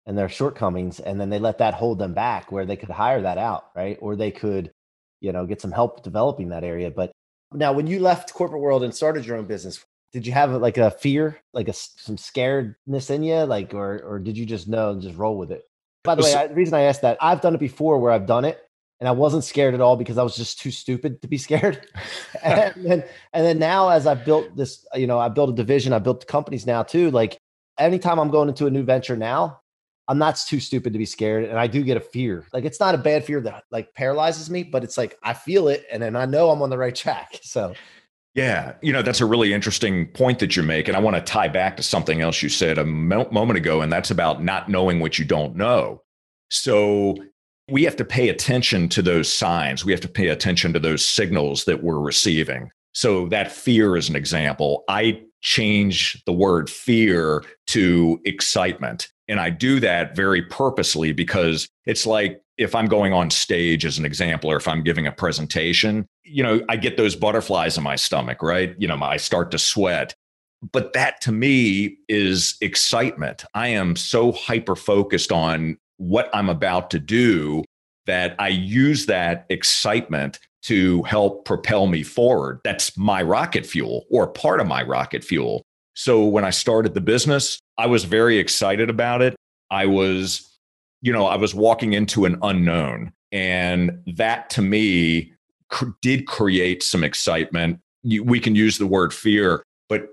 and 0.05 0.17
their 0.17 0.29
shortcomings, 0.29 1.00
and 1.00 1.20
then 1.20 1.29
they 1.29 1.39
let 1.39 1.60
that 1.60 1.74
hold 1.74 1.98
them 1.98 2.13
back 2.13 2.51
where 2.51 2.65
they 2.65 2.75
could 2.75 2.89
hire 2.89 3.22
that 3.22 3.38
out, 3.38 3.67
right? 3.75 3.98
Or 4.01 4.15
they 4.15 4.29
could, 4.29 4.72
you 5.22 5.32
know, 5.32 5.46
get 5.46 5.62
some 5.62 5.72
help 5.72 6.03
developing 6.03 6.50
that 6.50 6.65
area. 6.65 6.91
But 6.91 7.12
now, 7.53 7.72
when 7.72 7.88
you 7.88 8.00
left 8.00 8.34
corporate 8.34 8.62
world 8.62 8.84
and 8.84 8.94
started 8.94 9.25
your 9.25 9.38
own 9.38 9.46
business, 9.46 9.84
did 10.15 10.25
you 10.25 10.31
have 10.31 10.50
like 10.53 10.77
a 10.77 10.91
fear, 10.91 11.41
like 11.51 11.67
a 11.67 11.74
some 11.74 12.15
scaredness 12.15 13.10
in 13.10 13.22
you, 13.22 13.43
like, 13.43 13.74
or 13.74 14.00
or 14.00 14.17
did 14.17 14.38
you 14.38 14.45
just 14.45 14.65
know 14.65 14.91
and 14.91 15.01
just 15.01 15.17
roll 15.17 15.38
with 15.38 15.51
it? 15.51 15.63
By 16.05 16.15
the 16.15 16.24
way, 16.24 16.34
I, 16.34 16.48
the 16.48 16.53
reason 16.53 16.74
I 16.74 16.84
asked 16.84 17.01
that, 17.01 17.17
I've 17.19 17.41
done 17.41 17.53
it 17.53 17.60
before 17.60 18.00
where 18.00 18.13
I've 18.13 18.25
done 18.25 18.45
it 18.45 18.57
and 19.01 19.10
I 19.10 19.12
wasn't 19.12 19.43
scared 19.43 19.74
at 19.74 19.81
all 19.81 19.98
because 19.98 20.17
I 20.17 20.24
was 20.24 20.38
just 20.38 20.57
too 20.57 20.72
stupid 20.72 21.22
to 21.22 21.27
be 21.27 21.38
scared. 21.48 21.86
and, 22.43 22.74
then, 22.77 23.03
and 23.34 23.45
then 23.45 23.60
now, 23.60 23.89
as 23.89 24.07
I've 24.07 24.24
built 24.24 24.55
this, 24.55 24.86
you 24.93 25.05
know, 25.05 25.19
I 25.19 25.27
built 25.27 25.50
a 25.50 25.53
division, 25.53 25.91
I 25.91 26.00
built 26.00 26.25
companies 26.27 26.65
now 26.65 26.81
too. 26.81 27.12
Like 27.12 27.38
anytime 27.77 28.17
I'm 28.17 28.31
going 28.31 28.48
into 28.48 28.67
a 28.67 28.72
new 28.72 28.84
venture 28.84 29.17
now, 29.17 29.60
I'm 30.07 30.17
not 30.17 30.38
too 30.38 30.62
stupid 30.62 30.93
to 30.93 31.00
be 31.00 31.05
scared. 31.05 31.43
And 31.43 31.60
I 31.60 31.67
do 31.67 31.84
get 31.84 31.98
a 31.98 32.00
fear. 32.00 32.45
Like 32.53 32.63
it's 32.63 32.79
not 32.79 32.95
a 32.95 33.00
bad 33.00 33.25
fear 33.25 33.41
that 33.41 33.65
like 33.69 33.93
paralyzes 33.95 34.50
me, 34.50 34.63
but 34.63 34.86
it's 34.86 34.98
like 34.98 35.17
I 35.24 35.34
feel 35.34 35.67
it 35.67 35.86
and 35.91 36.01
then 36.01 36.15
I 36.15 36.24
know 36.24 36.51
I'm 36.51 36.62
on 36.62 36.69
the 36.69 36.77
right 36.77 36.95
track. 36.95 37.41
So 37.43 37.74
yeah, 38.36 38.74
you 38.82 38.92
know, 38.92 39.01
that's 39.01 39.22
a 39.22 39.25
really 39.25 39.54
interesting 39.54 40.08
point 40.08 40.39
that 40.39 40.58
you 40.58 40.63
make. 40.63 40.89
And 40.89 40.98
I 40.98 41.00
want 41.00 41.15
to 41.15 41.22
tie 41.22 41.48
back 41.48 41.77
to 41.77 41.84
something 41.84 42.20
else 42.20 42.44
you 42.44 42.50
said 42.50 42.77
a 42.77 42.86
moment 42.86 43.58
ago, 43.58 43.82
and 43.82 43.92
that's 43.92 44.12
about 44.12 44.44
not 44.44 44.70
knowing 44.70 45.00
what 45.00 45.18
you 45.18 45.24
don't 45.24 45.56
know. 45.56 46.01
So 46.50 47.15
we 47.70 47.84
have 47.86 47.96
to 47.96 48.06
pay 48.06 48.27
attention 48.27 48.89
to 48.89 49.01
those 49.01 49.32
signs. 49.32 49.86
We 49.86 49.94
have 49.94 50.01
to 50.01 50.10
pay 50.10 50.27
attention 50.27 50.74
to 50.74 50.80
those 50.80 51.04
signals 51.04 51.63
that 51.63 51.82
we're 51.82 52.00
receiving. 52.00 52.70
So 52.94 53.27
that 53.30 53.51
fear 53.51 53.96
is 53.96 54.10
an 54.10 54.18
example. 54.18 54.84
I 54.89 55.22
change 55.42 56.22
the 56.25 56.34
word 56.34 56.70
fear 56.70 57.44
to 57.68 58.20
excitement. 58.25 59.08
And 59.27 59.39
I 59.39 59.50
do 59.50 59.80
that 59.80 60.15
very 60.15 60.42
purposely 60.42 61.13
because 61.13 61.68
it's 61.86 62.06
like 62.06 62.42
if 62.57 62.74
I'm 62.75 62.85
going 62.85 63.13
on 63.13 63.29
stage 63.29 63.85
as 63.85 63.97
an 63.97 64.05
example, 64.05 64.51
or 64.51 64.55
if 64.55 64.67
I'm 64.67 64.83
giving 64.83 65.07
a 65.07 65.12
presentation, 65.12 66.07
you 66.24 66.43
know, 66.43 66.62
I 66.69 66.77
get 66.77 66.97
those 66.97 67.15
butterflies 67.15 67.77
in 67.77 67.83
my 67.83 67.95
stomach, 67.95 68.41
right? 68.41 68.75
You 68.77 68.88
know, 68.88 68.97
I 69.01 69.17
start 69.17 69.51
to 69.51 69.59
sweat. 69.59 70.15
But 70.71 70.93
that 70.93 71.21
to 71.21 71.31
me 71.31 71.97
is 72.07 72.55
excitement. 72.62 73.43
I 73.53 73.67
am 73.67 73.95
so 73.95 74.31
hyper 74.31 74.75
focused 74.75 75.31
on 75.31 75.77
what 75.97 76.29
I'm 76.33 76.50
about 76.50 76.89
to 76.91 77.00
do 77.00 77.63
that 78.05 78.35
I 78.39 78.48
use 78.50 79.05
that 79.07 79.46
excitement 79.50 80.39
to 80.63 81.03
help 81.03 81.46
propel 81.46 81.87
me 81.87 82.03
forward. 82.03 82.61
That's 82.63 82.98
my 82.98 83.22
rocket 83.22 83.65
fuel 83.65 84.05
or 84.09 84.27
part 84.27 84.59
of 84.59 84.68
my 84.68 84.81
rocket 84.81 85.24
fuel. 85.24 85.61
So 85.94 86.25
when 86.25 86.44
I 86.44 86.50
started 86.50 86.94
the 86.94 87.01
business, 87.01 87.59
I 87.77 87.85
was 87.87 88.03
very 88.03 88.37
excited 88.37 88.89
about 88.89 89.22
it. 89.22 89.35
I 89.70 89.85
was, 89.85 90.54
you 91.05 91.13
know, 91.13 91.27
I 91.27 91.35
was 91.35 91.53
walking 91.53 91.94
into 91.94 92.25
an 92.25 92.39
unknown. 92.41 93.13
And 93.31 94.01
that 94.15 94.50
to 94.51 94.63
me 94.63 95.31
cr- 95.70 95.91
did 96.01 96.25
create 96.25 96.81
some 96.81 97.03
excitement. 97.03 97.79
You, 98.01 98.24
we 98.24 98.39
can 98.39 98.55
use 98.55 98.79
the 98.79 98.87
word 98.87 99.13
fear, 99.13 99.63
but 99.87 100.07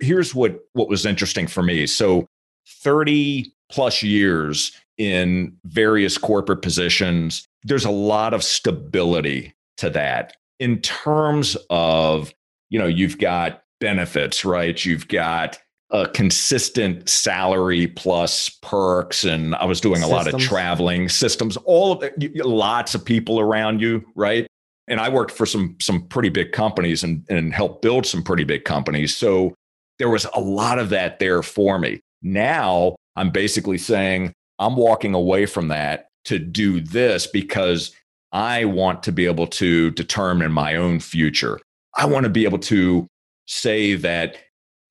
here's 0.00 0.34
what, 0.34 0.58
what 0.72 0.88
was 0.88 1.06
interesting 1.06 1.46
for 1.46 1.62
me. 1.62 1.86
So 1.86 2.26
30 2.66 3.52
plus 3.70 4.02
years 4.02 4.72
in 4.98 5.56
various 5.64 6.18
corporate 6.18 6.60
positions, 6.60 7.46
there's 7.62 7.84
a 7.84 7.90
lot 7.90 8.34
of 8.34 8.42
stability 8.42 9.54
to 9.76 9.90
that 9.90 10.36
in 10.58 10.80
terms 10.80 11.56
of 11.70 12.32
you 12.68 12.78
know 12.78 12.86
you've 12.86 13.18
got 13.18 13.64
benefits 13.80 14.44
right 14.44 14.84
you've 14.84 15.08
got 15.08 15.58
a 15.92 16.08
consistent 16.08 17.08
salary 17.08 17.86
plus 17.86 18.48
perks 18.62 19.24
and 19.24 19.54
i 19.56 19.64
was 19.64 19.80
doing 19.80 19.96
systems. 19.96 20.12
a 20.12 20.14
lot 20.14 20.34
of 20.34 20.40
traveling 20.40 21.08
systems 21.08 21.56
all 21.58 21.92
of 21.92 22.02
it 22.02 22.14
lots 22.44 22.94
of 22.94 23.04
people 23.04 23.38
around 23.38 23.80
you 23.80 24.04
right 24.14 24.46
and 24.88 25.00
i 25.00 25.08
worked 25.08 25.32
for 25.32 25.46
some 25.46 25.76
some 25.80 26.06
pretty 26.08 26.28
big 26.28 26.52
companies 26.52 27.02
and 27.02 27.24
and 27.28 27.52
helped 27.52 27.82
build 27.82 28.06
some 28.06 28.22
pretty 28.22 28.44
big 28.44 28.64
companies 28.64 29.16
so 29.16 29.54
there 29.98 30.08
was 30.08 30.26
a 30.34 30.40
lot 30.40 30.78
of 30.78 30.88
that 30.88 31.18
there 31.18 31.42
for 31.42 31.78
me 31.78 32.00
now 32.22 32.96
i'm 33.16 33.30
basically 33.30 33.78
saying 33.78 34.32
i'm 34.58 34.76
walking 34.76 35.14
away 35.14 35.46
from 35.46 35.68
that 35.68 36.08
to 36.24 36.38
do 36.38 36.80
this 36.80 37.26
because 37.26 37.92
I 38.32 38.64
want 38.64 39.02
to 39.04 39.12
be 39.12 39.26
able 39.26 39.46
to 39.48 39.90
determine 39.90 40.52
my 40.52 40.76
own 40.76 41.00
future. 41.00 41.60
I 41.94 42.06
want 42.06 42.24
to 42.24 42.30
be 42.30 42.44
able 42.44 42.58
to 42.60 43.06
say 43.46 43.94
that 43.96 44.36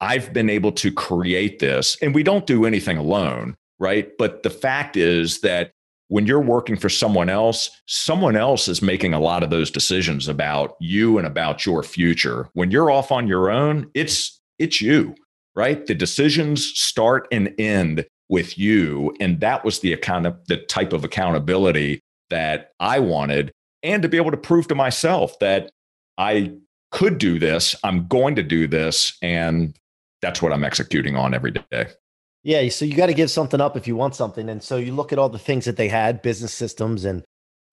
I've 0.02 0.34
been 0.34 0.50
able 0.50 0.72
to 0.74 0.92
create 0.92 1.60
this. 1.60 1.98
And 2.02 2.14
we 2.14 2.24
don't 2.24 2.48
do 2.48 2.66
anything 2.66 2.98
alone, 2.98 3.56
right? 3.80 4.12
But 4.18 4.44
the 4.44 4.50
fact 4.50 4.98
is 4.98 5.42
that 5.42 5.72
when 6.08 6.26
you're 6.26 6.42
working 6.42 6.76
for 6.76 6.90
someone 6.90 7.30
else, 7.30 7.70
someone 7.86 8.36
else 8.36 8.68
is 8.68 8.82
making 8.82 9.14
a 9.14 9.20
lot 9.20 9.44
of 9.44 9.50
those 9.50 9.72
decisions 9.72 10.28
about 10.28 10.76
you 10.82 11.18
and 11.18 11.26
about 11.26 11.66
your 11.66 11.84
future. 11.84 12.50
When 12.54 12.72
you're 12.72 12.92
off 12.92 13.12
on 13.12 13.28
your 13.28 13.50
own, 13.50 13.90
it's 13.94 14.38
it's 14.60 14.82
you, 14.82 15.16
right? 15.56 15.86
The 15.86 15.96
decisions 15.96 16.66
start 16.78 17.28
and 17.32 17.54
end 17.58 18.06
with 18.28 18.58
you, 18.58 19.16
and 19.22 19.40
that 19.40 19.64
was 19.64 19.80
the 19.80 19.94
account 19.94 20.26
of 20.26 20.38
the 20.48 20.58
type 20.58 20.92
of 20.92 21.06
accountability 21.06 22.02
that 22.30 22.72
I 22.80 23.00
wanted 23.00 23.52
and 23.84 24.02
to 24.02 24.10
be 24.10 24.18
able 24.18 24.32
to 24.32 24.38
prove 24.38 24.68
to 24.68 24.76
myself 24.76 25.38
that 25.40 25.72
I 26.18 26.54
could 26.92 27.18
do 27.18 27.40
this, 27.40 27.76
I'm 27.84 28.08
going 28.08 28.36
to 28.36 28.44
do 28.44 28.68
this. 28.68 29.18
And 29.22 29.78
that's 30.22 30.42
what 30.42 30.54
I'm 30.54 30.64
executing 30.64 31.16
on 31.16 31.34
every 31.34 31.52
day. 31.52 31.88
Yeah. 32.44 32.68
So 32.70 32.86
you 32.86 32.96
got 32.96 33.08
to 33.08 33.14
give 33.14 33.30
something 33.30 33.62
up 33.62 33.78
if 33.78 33.88
you 33.88 33.96
want 33.96 34.16
something. 34.16 34.50
And 34.50 34.64
so 34.64 34.78
you 34.78 34.94
look 34.94 35.14
at 35.14 35.20
all 35.20 35.30
the 35.30 35.40
things 35.40 35.66
that 35.66 35.78
they 35.78 35.88
had 35.88 36.22
business 36.22 36.54
systems 36.54 37.06
and 37.06 37.24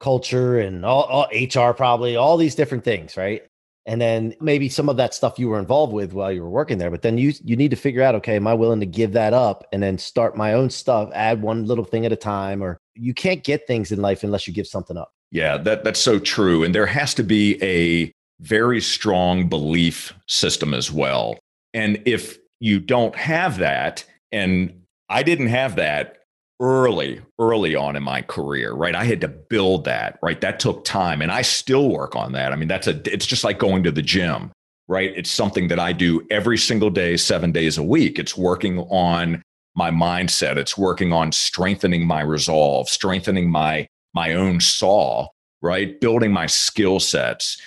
culture 0.00 0.58
and 0.58 0.84
all, 0.84 1.04
all 1.04 1.28
HR, 1.32 1.72
probably 1.72 2.16
all 2.16 2.37
these 2.37 2.54
different 2.54 2.84
things, 2.84 3.16
right? 3.16 3.42
and 3.88 4.02
then 4.02 4.34
maybe 4.38 4.68
some 4.68 4.90
of 4.90 4.98
that 4.98 5.14
stuff 5.14 5.38
you 5.38 5.48
were 5.48 5.58
involved 5.58 5.94
with 5.94 6.12
while 6.12 6.30
you 6.30 6.42
were 6.42 6.50
working 6.50 6.78
there 6.78 6.90
but 6.90 7.02
then 7.02 7.18
you 7.18 7.32
you 7.42 7.56
need 7.56 7.70
to 7.70 7.76
figure 7.76 8.02
out 8.02 8.14
okay 8.14 8.37
am 8.37 8.46
i 8.46 8.54
willing 8.54 8.78
to 8.78 8.87
give 8.87 9.12
that 9.12 9.32
up 9.32 9.66
and 9.72 9.82
then 9.82 9.98
start 9.98 10.37
my 10.37 10.52
own 10.52 10.70
stuff 10.70 11.11
add 11.14 11.42
one 11.42 11.64
little 11.64 11.84
thing 11.84 12.06
at 12.06 12.12
a 12.12 12.16
time 12.16 12.62
or 12.62 12.78
you 12.94 13.12
can't 13.12 13.42
get 13.42 13.66
things 13.66 13.90
in 13.90 14.00
life 14.00 14.22
unless 14.22 14.46
you 14.46 14.52
give 14.52 14.66
something 14.66 14.96
up 14.96 15.12
yeah 15.32 15.56
that 15.56 15.82
that's 15.82 15.98
so 15.98 16.18
true 16.18 16.62
and 16.62 16.74
there 16.74 16.87
has 16.87 17.14
to 17.14 17.24
be 17.24 17.61
a 17.64 18.12
very 18.40 18.80
strong 18.80 19.48
belief 19.48 20.12
system 20.28 20.72
as 20.72 20.92
well 20.92 21.37
and 21.74 22.02
if 22.07 22.38
you 22.61 22.81
don't 22.81 23.14
have 23.16 23.59
that 23.59 24.04
and 24.33 24.83
i 25.09 25.22
didn't 25.22 25.48
have 25.48 25.76
that 25.76 26.18
early, 26.61 27.20
early 27.38 27.74
on 27.74 27.96
in 27.96 28.02
my 28.02 28.22
career, 28.22 28.72
right? 28.72 28.94
I 28.94 29.04
had 29.04 29.20
to 29.20 29.28
build 29.28 29.85
that, 29.85 30.18
right? 30.22 30.40
That 30.40 30.59
took 30.59 30.85
time 30.85 31.22
and 31.22 31.31
I 31.31 31.42
still 31.42 31.88
work 31.88 32.16
on 32.16 32.33
that. 32.33 32.52
I 32.52 32.57
mean, 32.57 32.68
that's 32.68 32.87
a, 32.87 33.00
it's 33.12 33.26
just 33.26 33.44
like 33.44 33.59
going 33.59 33.83
to 33.85 33.92
the 33.92 34.02
gym, 34.02 34.50
right? 34.88 35.12
It's 35.16 35.31
something 35.31 35.68
that 35.68 35.78
I 35.78 35.92
do 35.92 36.26
every 36.31 36.59
single 36.59 36.90
day, 36.90 37.16
seven 37.16 37.52
days 37.52 37.78
a 37.78 37.83
week. 37.83 38.18
It's 38.18 38.37
working 38.37 38.81
on 38.81 39.42
my 39.76 39.90
mindset. 39.90 40.57
It's 40.57 40.76
working 40.76 41.12
on 41.12 41.31
strengthening 41.31 42.07
my 42.07 42.22
resolve, 42.22 42.88
strengthening 42.88 43.50
my, 43.50 43.87
my 44.14 44.35
own 44.35 44.59
saw, 44.59 45.28
right? 45.62 46.00
Building 46.00 46.33
my 46.33 46.46
skill 46.46 46.98
sets. 46.98 47.62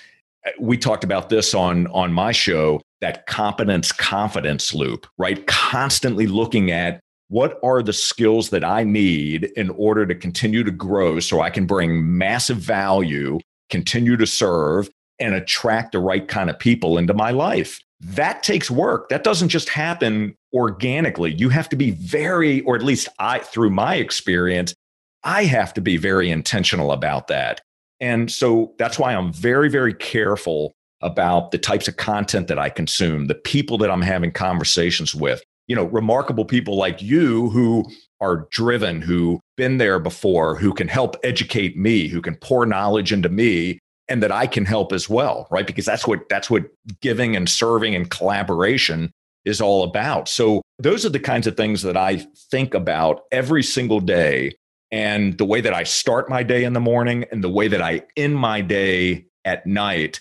Uh, 0.46 0.50
we 0.60 0.76
talked 0.76 1.04
about 1.04 1.30
this 1.30 1.54
on, 1.54 1.86
on 1.86 2.12
my 2.12 2.32
show, 2.32 2.81
that 3.02 3.26
competence 3.26 3.92
confidence 3.92 4.74
loop, 4.74 5.06
right? 5.18 5.46
Constantly 5.46 6.26
looking 6.26 6.70
at 6.70 7.00
what 7.28 7.58
are 7.62 7.82
the 7.82 7.92
skills 7.92 8.48
that 8.50 8.64
I 8.64 8.84
need 8.84 9.44
in 9.56 9.68
order 9.70 10.06
to 10.06 10.14
continue 10.14 10.64
to 10.64 10.70
grow 10.70 11.20
so 11.20 11.42
I 11.42 11.50
can 11.50 11.66
bring 11.66 12.16
massive 12.16 12.58
value, 12.58 13.38
continue 13.68 14.16
to 14.16 14.26
serve, 14.26 14.88
and 15.18 15.34
attract 15.34 15.92
the 15.92 15.98
right 15.98 16.26
kind 16.26 16.48
of 16.48 16.58
people 16.58 16.96
into 16.96 17.12
my 17.12 17.30
life? 17.30 17.78
that 18.02 18.42
takes 18.42 18.70
work. 18.70 19.08
That 19.08 19.24
doesn't 19.24 19.48
just 19.48 19.68
happen 19.68 20.34
organically. 20.52 21.32
You 21.34 21.48
have 21.50 21.68
to 21.68 21.76
be 21.76 21.92
very, 21.92 22.60
or 22.62 22.74
at 22.74 22.82
least 22.82 23.08
I, 23.18 23.38
through 23.38 23.70
my 23.70 23.94
experience, 23.94 24.74
I 25.22 25.44
have 25.44 25.72
to 25.74 25.80
be 25.80 25.96
very 25.96 26.30
intentional 26.30 26.90
about 26.90 27.28
that. 27.28 27.60
And 28.00 28.30
so 28.30 28.74
that's 28.78 28.98
why 28.98 29.14
I'm 29.14 29.32
very, 29.32 29.70
very 29.70 29.94
careful 29.94 30.74
about 31.02 31.50
the 31.50 31.58
types 31.58 31.88
of 31.88 31.96
content 31.96 32.48
that 32.48 32.58
I 32.58 32.68
consume, 32.68 33.26
the 33.26 33.34
people 33.34 33.78
that 33.78 33.90
I'm 33.90 34.02
having 34.02 34.32
conversations 34.32 35.14
with. 35.14 35.42
You 35.68 35.76
know, 35.76 35.84
remarkable 35.84 36.44
people 36.44 36.76
like 36.76 37.00
you 37.00 37.48
who 37.50 37.84
are 38.20 38.48
driven, 38.50 39.00
who 39.00 39.40
been 39.56 39.78
there 39.78 39.98
before, 39.98 40.56
who 40.56 40.72
can 40.72 40.88
help 40.88 41.16
educate 41.24 41.76
me, 41.76 42.08
who 42.08 42.20
can 42.20 42.36
pour 42.36 42.66
knowledge 42.66 43.12
into 43.12 43.28
me 43.28 43.78
and 44.08 44.22
that 44.22 44.32
I 44.32 44.46
can 44.46 44.64
help 44.64 44.92
as 44.92 45.08
well, 45.08 45.46
right? 45.50 45.66
Because 45.66 45.84
that's 45.84 46.06
what 46.06 46.28
that's 46.28 46.50
what 46.50 46.64
giving 47.00 47.36
and 47.36 47.48
serving 47.48 47.94
and 47.94 48.10
collaboration 48.10 49.12
is 49.44 49.60
all 49.60 49.82
about. 49.84 50.28
So 50.28 50.62
those 50.78 51.04
are 51.04 51.10
the 51.10 51.20
kinds 51.20 51.46
of 51.46 51.56
things 51.56 51.82
that 51.82 51.96
I 51.96 52.26
think 52.50 52.74
about 52.74 53.22
every 53.32 53.62
single 53.62 54.00
day 54.00 54.52
and 54.90 55.36
the 55.38 55.44
way 55.44 55.60
that 55.60 55.74
I 55.74 55.84
start 55.84 56.28
my 56.28 56.42
day 56.42 56.64
in 56.64 56.74
the 56.74 56.80
morning 56.80 57.24
and 57.32 57.42
the 57.42 57.48
way 57.48 57.68
that 57.68 57.80
I 57.82 58.02
end 58.16 58.36
my 58.36 58.60
day 58.60 59.26
at 59.44 59.66
night 59.66 60.20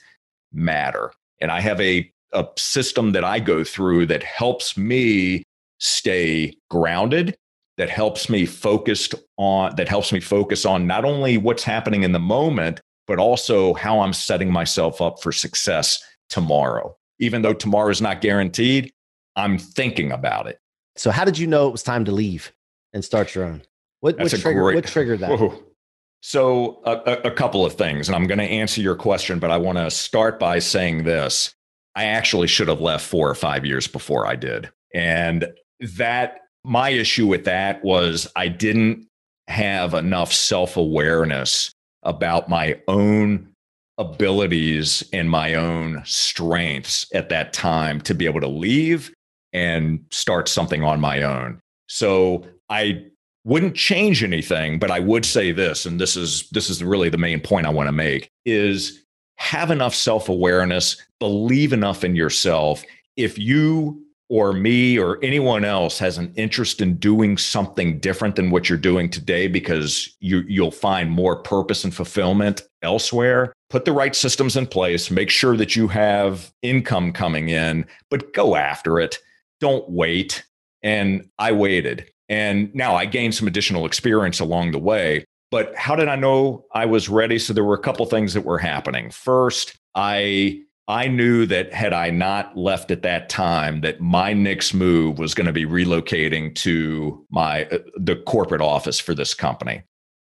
matter. 0.54 1.12
And 1.40 1.52
I 1.52 1.60
have 1.62 1.80
a 1.82 2.12
a 2.34 2.48
system 2.58 3.12
that 3.12 3.26
I 3.26 3.40
go 3.40 3.64
through 3.64 4.06
that 4.06 4.24
helps 4.24 4.78
me 4.78 5.44
stay 5.80 6.56
grounded 6.70 7.36
that 7.78 7.90
helps 7.90 8.30
me 8.30 8.46
focused 8.46 9.16
on 9.38 9.76
that 9.76 9.90
helps 9.90 10.14
me 10.14 10.22
focus 10.22 10.66
on 10.66 10.88
not 10.88 11.04
only 11.04 11.38
what's 11.38 11.64
happening 11.64 12.04
in 12.04 12.14
the 12.14 12.20
moment 12.20 12.80
but 13.08 13.20
also 13.20 13.74
how 13.74 14.00
I'm 14.00 14.14
setting 14.14 14.52
myself 14.52 15.02
up 15.02 15.22
for 15.22 15.34
success 15.34 16.02
tomorrow. 16.30 16.96
Even 17.20 17.42
though 17.42 17.54
tomorrow 17.54 17.90
is 17.90 18.02
not 18.02 18.22
guaranteed, 18.22 18.92
I'm 19.36 19.58
thinking 19.58 20.12
about 20.12 20.48
it. 20.48 20.60
So, 20.96 21.12
how 21.12 21.26
did 21.26 21.38
you 21.38 21.46
know 21.46 21.68
it 21.68 21.72
was 21.72 21.84
time 21.84 22.06
to 22.06 22.12
leave 22.12 22.54
and 22.94 23.04
start 23.04 23.36
your 23.36 23.44
own? 23.44 23.64
What, 24.00 24.18
what, 24.18 24.32
trigger, 24.32 24.62
great, 24.62 24.76
what 24.76 24.86
triggered 24.86 25.20
that? 25.20 25.30
Whoa. 25.40 25.62
So, 26.22 26.82
a, 26.86 27.30
a, 27.30 27.32
couple 27.32 27.66
of 27.66 27.74
things, 27.74 28.08
and 28.08 28.16
I'm 28.16 28.28
going 28.28 28.38
to 28.38 28.44
answer 28.44 28.80
your 28.80 28.96
question, 28.96 29.40
but 29.40 29.50
I 29.50 29.58
want 29.58 29.80
to 29.80 29.90
start 29.90 30.40
by 30.40 30.60
saying 30.60 31.04
this. 31.04 31.54
I 31.96 32.06
actually 32.06 32.48
should 32.48 32.68
have 32.68 32.80
left 32.80 33.06
four 33.06 33.28
or 33.28 33.36
five 33.36 33.66
years 33.66 33.88
before 33.88 34.28
I 34.28 34.36
did. 34.36 34.70
And 34.94 35.48
that, 35.98 36.42
my 36.64 36.90
issue 36.90 37.26
with 37.26 37.46
that 37.46 37.84
was 37.84 38.28
I 38.36 38.50
didn't 38.50 39.08
have 39.48 39.96
enough 39.96 40.32
self 40.32 40.78
awareness 40.78 41.74
about 42.04 42.50
my 42.50 42.80
own 42.88 43.52
abilities 43.98 45.04
and 45.12 45.30
my 45.30 45.54
own 45.54 46.02
strengths 46.06 47.06
at 47.14 47.30
that 47.30 47.54
time 47.54 48.02
to 48.02 48.14
be 48.14 48.26
able 48.26 48.42
to 48.42 48.48
leave 48.48 49.14
and 49.54 50.06
start 50.12 50.48
something 50.48 50.84
on 50.84 51.00
my 51.00 51.22
own. 51.22 51.60
So 51.88 52.46
I 52.70 53.06
wouldn't 53.44 53.76
change 53.76 54.24
anything, 54.24 54.80
but 54.80 54.92
I 54.92 55.00
would 55.00 55.26
say 55.26 55.52
this, 55.52 55.86
and 55.86 56.00
this 56.00 56.16
is 56.16 56.48
this 56.50 56.70
is 56.70 56.84
really 56.84 57.10
the 57.10 57.18
main 57.18 57.40
point 57.40 57.66
I 57.66 57.72
want 57.72 57.88
to 57.88 57.94
make 57.94 58.30
is 58.46 59.04
have 59.38 59.72
enough 59.72 59.96
self-awareness, 59.96 60.98
believe 61.20 61.74
enough 61.74 62.04
in 62.04 62.16
yourself. 62.16 62.84
If 63.18 63.40
you 63.40 64.04
or 64.32 64.54
me 64.54 64.98
or 64.98 65.20
anyone 65.22 65.66
else 65.66 66.00
has 66.00 66.18
an 66.18 66.32
interest 66.38 66.80
in 66.80 66.96
doing 66.96 67.38
something 67.38 68.00
different 68.00 68.38
than 68.38 68.50
what 68.50 68.70
you're 68.70 68.78
doing 68.78 69.10
today 69.10 69.46
because 69.46 70.16
you 70.22 70.44
you'll 70.48 70.72
find 70.72 71.12
more 71.12 71.36
purpose 71.36 71.84
and 71.84 71.94
fulfillment 71.94 72.62
elsewhere 72.82 73.52
put 73.70 73.84
the 73.84 73.92
right 73.92 74.16
systems 74.16 74.56
in 74.56 74.66
place 74.66 75.12
make 75.12 75.30
sure 75.30 75.58
that 75.58 75.76
you 75.76 75.86
have 75.86 76.54
income 76.62 77.12
coming 77.12 77.50
in 77.50 77.86
but 78.10 78.34
go 78.34 78.56
after 78.56 79.00
it. 79.00 79.18
Don't 79.60 79.88
wait. 79.90 80.46
And 80.82 81.30
i 81.38 81.52
waited 81.52 82.10
and 82.32 82.74
now 82.74 82.96
i 82.96 83.06
gained 83.06 83.36
some 83.36 83.48
additional 83.48 83.86
experience 83.86 84.40
along 84.40 84.72
the 84.72 84.80
way 84.80 85.24
but 85.52 85.76
how 85.76 85.96
did 85.96 86.08
i 86.08 86.16
know 86.16 86.66
i 86.74 86.86
was 86.86 87.08
ready 87.10 87.38
so 87.38 87.54
there 87.54 87.64
were 87.64 87.76
a 87.76 87.82
couple 87.82 88.06
things 88.08 88.34
that 88.34 88.42
were 88.42 88.58
happening 88.58 89.12
first 89.12 89.78
i 89.94 90.60
I 90.88 91.08
knew 91.08 91.46
that 91.46 91.74
had 91.74 91.94
I 91.94 92.10
not 92.10 92.58
left 92.58 92.92
at 92.92 93.02
that 93.04 93.30
time, 93.30 93.80
that 93.80 94.02
my 94.02 94.34
next 94.34 94.74
move 94.74 95.20
was 95.20 95.34
going 95.34 95.48
to 95.48 95.54
be 95.54 95.66
relocating 95.66 96.54
to 96.56 97.26
my 97.30 97.64
uh, 97.66 97.78
the 97.96 98.18
corporate 98.18 98.60
office 98.60 99.00
for 99.00 99.14
this 99.14 99.34
company, 99.34 99.84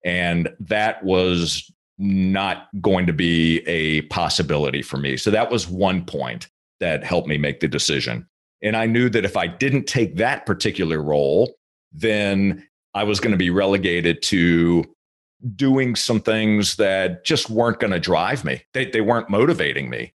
and 0.04 0.48
that 0.60 1.02
was 1.02 1.68
not 1.98 2.68
going 2.80 3.06
to 3.06 3.12
be 3.12 3.60
a 3.66 4.02
possibility 4.02 4.82
for 4.82 4.98
me. 4.98 5.16
So 5.16 5.32
that 5.32 5.50
was 5.50 5.68
one 5.68 6.04
point 6.04 6.48
that 6.78 7.02
helped 7.02 7.28
me 7.28 7.38
make 7.38 7.58
the 7.58 7.68
decision. 7.68 8.28
And 8.62 8.76
I 8.76 8.86
knew 8.86 9.08
that 9.10 9.24
if 9.24 9.36
I 9.36 9.48
didn't 9.48 9.86
take 9.86 10.16
that 10.16 10.46
particular 10.46 11.02
role, 11.02 11.52
then 11.92 12.66
I 12.94 13.04
was 13.04 13.20
going 13.20 13.32
to 13.32 13.38
be 13.38 13.50
relegated 13.50 14.22
to 14.22 14.84
doing 15.56 15.96
some 15.96 16.20
things 16.20 16.76
that 16.76 17.24
just 17.24 17.50
weren't 17.50 17.80
going 17.80 17.92
to 17.92 17.98
drive 17.98 18.44
me. 18.44 18.62
They, 18.74 18.86
they 18.86 19.00
weren't 19.00 19.28
motivating 19.28 19.90
me 19.90 20.12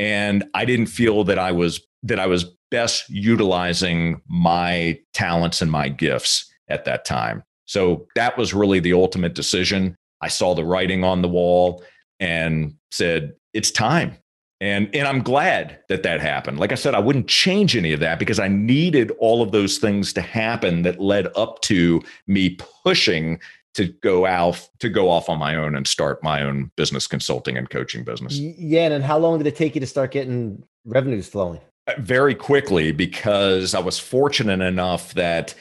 and 0.00 0.44
I 0.54 0.64
didn't 0.64 0.86
feel 0.86 1.24
that 1.24 1.38
I 1.38 1.52
was 1.52 1.86
that 2.04 2.18
I 2.18 2.26
was 2.26 2.44
best 2.70 3.10
utilizing 3.10 4.22
my 4.26 4.98
talents 5.12 5.60
and 5.60 5.70
my 5.70 5.90
gifts 5.90 6.50
at 6.68 6.86
that 6.86 7.04
time. 7.04 7.44
So 7.66 8.06
that 8.16 8.38
was 8.38 8.54
really 8.54 8.80
the 8.80 8.94
ultimate 8.94 9.34
decision. 9.34 9.94
I 10.22 10.28
saw 10.28 10.54
the 10.54 10.64
writing 10.64 11.04
on 11.04 11.20
the 11.20 11.28
wall 11.28 11.84
and 12.18 12.74
said, 12.90 13.34
"It's 13.52 13.70
time." 13.70 14.16
And 14.60 14.94
and 14.94 15.08
I'm 15.08 15.22
glad 15.22 15.78
that 15.88 16.02
that 16.02 16.20
happened. 16.20 16.58
Like 16.60 16.70
I 16.70 16.74
said, 16.74 16.94
I 16.94 16.98
wouldn't 16.98 17.28
change 17.28 17.76
any 17.76 17.92
of 17.92 18.00
that 18.00 18.18
because 18.18 18.38
I 18.38 18.48
needed 18.48 19.10
all 19.18 19.42
of 19.42 19.52
those 19.52 19.78
things 19.78 20.12
to 20.14 20.20
happen 20.20 20.82
that 20.82 21.00
led 21.00 21.28
up 21.34 21.62
to 21.62 22.02
me 22.26 22.58
pushing 22.84 23.40
to 23.74 23.86
go 23.86 24.26
out 24.26 24.68
to 24.80 24.88
go 24.88 25.08
off 25.08 25.28
on 25.28 25.38
my 25.38 25.56
own 25.56 25.74
and 25.74 25.86
start 25.86 26.22
my 26.22 26.42
own 26.42 26.70
business 26.76 27.06
consulting 27.06 27.56
and 27.56 27.70
coaching 27.70 28.04
business. 28.04 28.38
Yeah, 28.38 28.88
and 28.88 29.02
how 29.02 29.18
long 29.18 29.38
did 29.38 29.46
it 29.46 29.56
take 29.56 29.74
you 29.74 29.80
to 29.80 29.86
start 29.86 30.10
getting 30.10 30.62
revenues 30.84 31.28
flowing? 31.28 31.60
Uh, 31.86 31.94
very 31.98 32.34
quickly 32.34 32.92
because 32.92 33.74
I 33.74 33.80
was 33.80 33.98
fortunate 33.98 34.60
enough 34.60 35.14
that 35.14 35.54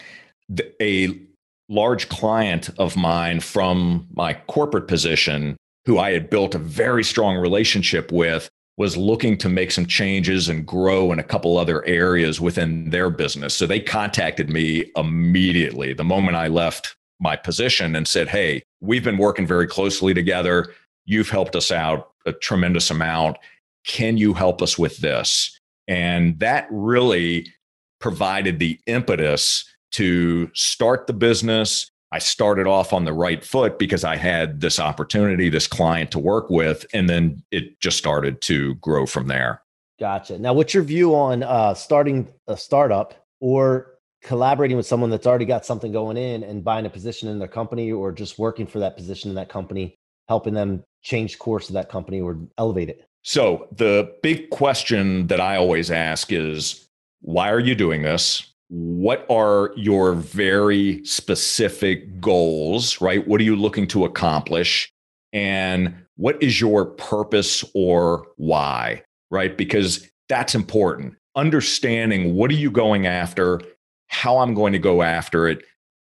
a 0.82 1.18
large 1.70 2.10
client 2.10 2.70
of 2.80 2.98
mine 2.98 3.40
from 3.40 4.08
my 4.12 4.34
corporate 4.48 4.88
position 4.88 5.56
who 5.86 6.00
I 6.00 6.12
had 6.12 6.30
built 6.30 6.56
a 6.56 6.60
very 6.60 7.04
strong 7.04 7.38
relationship 7.38 8.12
with 8.12 8.49
was 8.80 8.96
looking 8.96 9.38
to 9.38 9.50
make 9.50 9.72
some 9.72 9.86
changes 9.86 10.48
and 10.48 10.66
grow 10.66 11.12
in 11.12 11.20
a 11.20 11.24
couple 11.24 11.58
other 11.58 11.86
areas 11.86 12.40
within 12.40 12.90
their 12.90 13.10
business. 13.10 13.54
So 13.54 13.68
they 13.68 13.82
contacted 13.82 14.50
me 14.50 14.90
immediately 14.96 15.94
the 15.94 16.06
moment 16.06 16.38
I 16.38 16.48
left 16.48 16.96
my 17.20 17.36
position 17.36 17.94
and 17.94 18.08
said, 18.08 18.30
Hey, 18.30 18.64
we've 18.80 19.04
been 19.04 19.18
working 19.18 19.46
very 19.46 19.68
closely 19.68 20.14
together. 20.14 20.74
You've 21.06 21.30
helped 21.30 21.58
us 21.58 21.72
out 21.72 22.12
a 22.26 22.32
tremendous 22.32 22.90
amount. 22.90 23.36
Can 23.86 24.16
you 24.16 24.34
help 24.34 24.62
us 24.62 24.80
with 24.80 24.98
this? 25.00 25.60
And 25.90 26.40
that 26.40 26.66
really 26.72 27.52
provided 28.00 28.60
the 28.60 28.80
impetus 28.88 29.66
to 29.92 30.50
start 30.54 31.06
the 31.06 31.14
business. 31.14 31.92
I 32.12 32.20
started 32.20 32.66
off 32.66 32.92
on 32.92 33.06
the 33.06 33.14
right 33.14 33.44
foot 33.44 33.78
because 33.78 34.04
I 34.04 34.16
had 34.16 34.62
this 34.62 34.80
opportunity, 34.80 35.50
this 35.50 35.68
client 35.68 36.12
to 36.12 36.20
work 36.20 36.50
with, 36.50 36.86
and 36.94 37.08
then 37.10 37.44
it 37.52 37.80
just 37.80 37.98
started 37.98 38.42
to 38.42 38.76
grow 38.76 39.06
from 39.06 39.28
there. 39.28 39.62
Gotcha. 40.00 40.40
Now, 40.40 40.54
what's 40.54 40.74
your 40.74 40.84
view 40.84 41.14
on 41.14 41.44
uh, 41.44 41.74
starting 41.74 42.28
a 42.48 42.58
startup 42.58 43.14
or 43.42 44.00
collaborating 44.22 44.78
with 44.78 44.86
someone 44.86 45.10
that's 45.10 45.28
already 45.28 45.46
got 45.46 45.66
something 45.66 45.92
going 45.92 46.18
in 46.18 46.44
and 46.44 46.64
buying 46.64 46.86
a 46.86 46.90
position 46.90 47.30
in 47.30 47.40
their 47.40 47.48
company 47.48 47.92
or 47.92 48.12
just 48.12 48.38
working 48.38 48.68
for 48.68 48.80
that 48.80 48.96
position 48.96 49.30
in 49.30 49.36
that 49.36 49.50
company 49.50 49.96
helping 50.28 50.54
them 50.54 50.84
change 51.02 51.40
course 51.40 51.70
of 51.70 51.74
that 51.74 51.90
company 51.90 52.20
or 52.20 52.38
elevate 52.58 52.90
it 52.90 53.06
so 53.24 53.68
the 53.72 54.14
big 54.22 54.50
question 54.50 55.28
that 55.28 55.40
i 55.40 55.56
always 55.56 55.90
ask 55.90 56.32
is 56.32 56.90
why 57.22 57.50
are 57.50 57.60
you 57.60 57.76
doing 57.76 58.02
this 58.02 58.49
what 58.70 59.26
are 59.30 59.72
your 59.76 60.14
very 60.14 61.04
specific 61.04 62.22
goals 62.22 63.02
right? 63.02 63.28
What 63.28 63.42
are 63.42 63.44
you 63.44 63.56
looking 63.56 63.88
to 63.88 64.06
accomplish? 64.06 64.92
And 65.34 65.94
what 66.16 66.42
is 66.42 66.62
your 66.62 66.86
purpose 66.86 67.64
or 67.74 68.26
why 68.38 69.04
right? 69.32 69.58
Because 69.58 70.10
that's 70.28 70.56
important. 70.56 71.16
Understanding 71.36 72.36
what 72.36 72.52
are 72.52 72.56
you 72.56 72.72
going 72.72 73.08
after 73.08 73.62
how 74.08 74.40
I'm 74.40 74.54
going 74.54 74.74
to 74.74 74.80
go 74.80 75.02
after 75.04 75.48
it, 75.48 75.64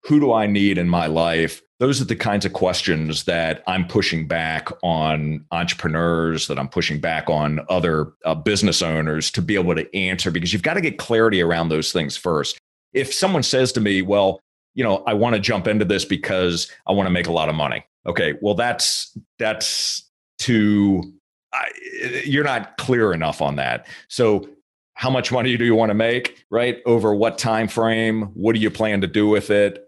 who 0.03 0.19
do 0.19 0.33
I 0.33 0.47
need 0.47 0.77
in 0.77 0.89
my 0.89 1.07
life? 1.07 1.61
Those 1.79 2.01
are 2.01 2.05
the 2.05 2.15
kinds 2.15 2.45
of 2.45 2.53
questions 2.53 3.23
that 3.25 3.63
I'm 3.67 3.87
pushing 3.87 4.27
back 4.27 4.69
on 4.83 5.45
entrepreneurs, 5.51 6.47
that 6.47 6.59
I'm 6.59 6.69
pushing 6.69 6.99
back 6.99 7.29
on 7.29 7.61
other 7.69 8.13
uh, 8.25 8.35
business 8.35 8.81
owners 8.81 9.31
to 9.31 9.41
be 9.41 9.55
able 9.55 9.75
to 9.75 9.95
answer 9.95 10.31
because 10.31 10.53
you've 10.53 10.63
got 10.63 10.75
to 10.75 10.81
get 10.81 10.97
clarity 10.97 11.41
around 11.41 11.69
those 11.69 11.91
things 11.91 12.15
first. 12.15 12.57
If 12.93 13.13
someone 13.13 13.43
says 13.43 13.71
to 13.73 13.81
me, 13.81 14.01
well, 14.01 14.39
you 14.75 14.83
know, 14.83 15.03
I 15.05 15.13
want 15.13 15.35
to 15.35 15.41
jump 15.41 15.67
into 15.67 15.85
this 15.85 16.05
because 16.05 16.71
I 16.87 16.93
want 16.93 17.07
to 17.07 17.11
make 17.11 17.27
a 17.27 17.31
lot 17.31 17.49
of 17.49 17.55
money. 17.55 17.85
Okay, 18.05 18.35
well, 18.41 18.55
that's 18.55 19.17
that's 19.39 20.09
too. 20.39 21.13
I, 21.53 21.69
you're 22.25 22.43
not 22.43 22.77
clear 22.77 23.13
enough 23.13 23.41
on 23.41 23.55
that. 23.57 23.87
So 24.07 24.49
how 24.95 25.09
much 25.09 25.31
money 25.31 25.55
do 25.57 25.65
you 25.65 25.75
want 25.75 25.89
to 25.89 25.95
make, 25.95 26.45
right? 26.49 26.79
Over 26.85 27.13
what 27.15 27.37
time 27.37 27.67
frame? 27.67 28.23
What 28.33 28.55
do 28.55 28.61
you 28.61 28.71
plan 28.71 29.01
to 29.01 29.07
do 29.07 29.27
with 29.27 29.49
it? 29.49 29.82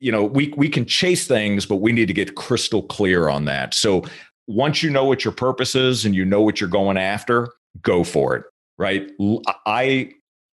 You 0.00 0.12
know, 0.12 0.24
we 0.24 0.54
we 0.56 0.68
can 0.68 0.84
chase 0.84 1.26
things, 1.26 1.66
but 1.66 1.76
we 1.76 1.92
need 1.92 2.06
to 2.06 2.14
get 2.14 2.36
crystal 2.36 2.82
clear 2.82 3.28
on 3.28 3.44
that. 3.46 3.74
So 3.74 4.04
once 4.46 4.82
you 4.82 4.90
know 4.90 5.04
what 5.04 5.24
your 5.24 5.32
purpose 5.32 5.74
is 5.74 6.04
and 6.04 6.14
you 6.14 6.24
know 6.24 6.40
what 6.40 6.60
you're 6.60 6.70
going 6.70 6.96
after, 6.96 7.52
go 7.82 8.04
for 8.04 8.36
it, 8.36 8.44
right? 8.78 9.10
I 9.66 10.12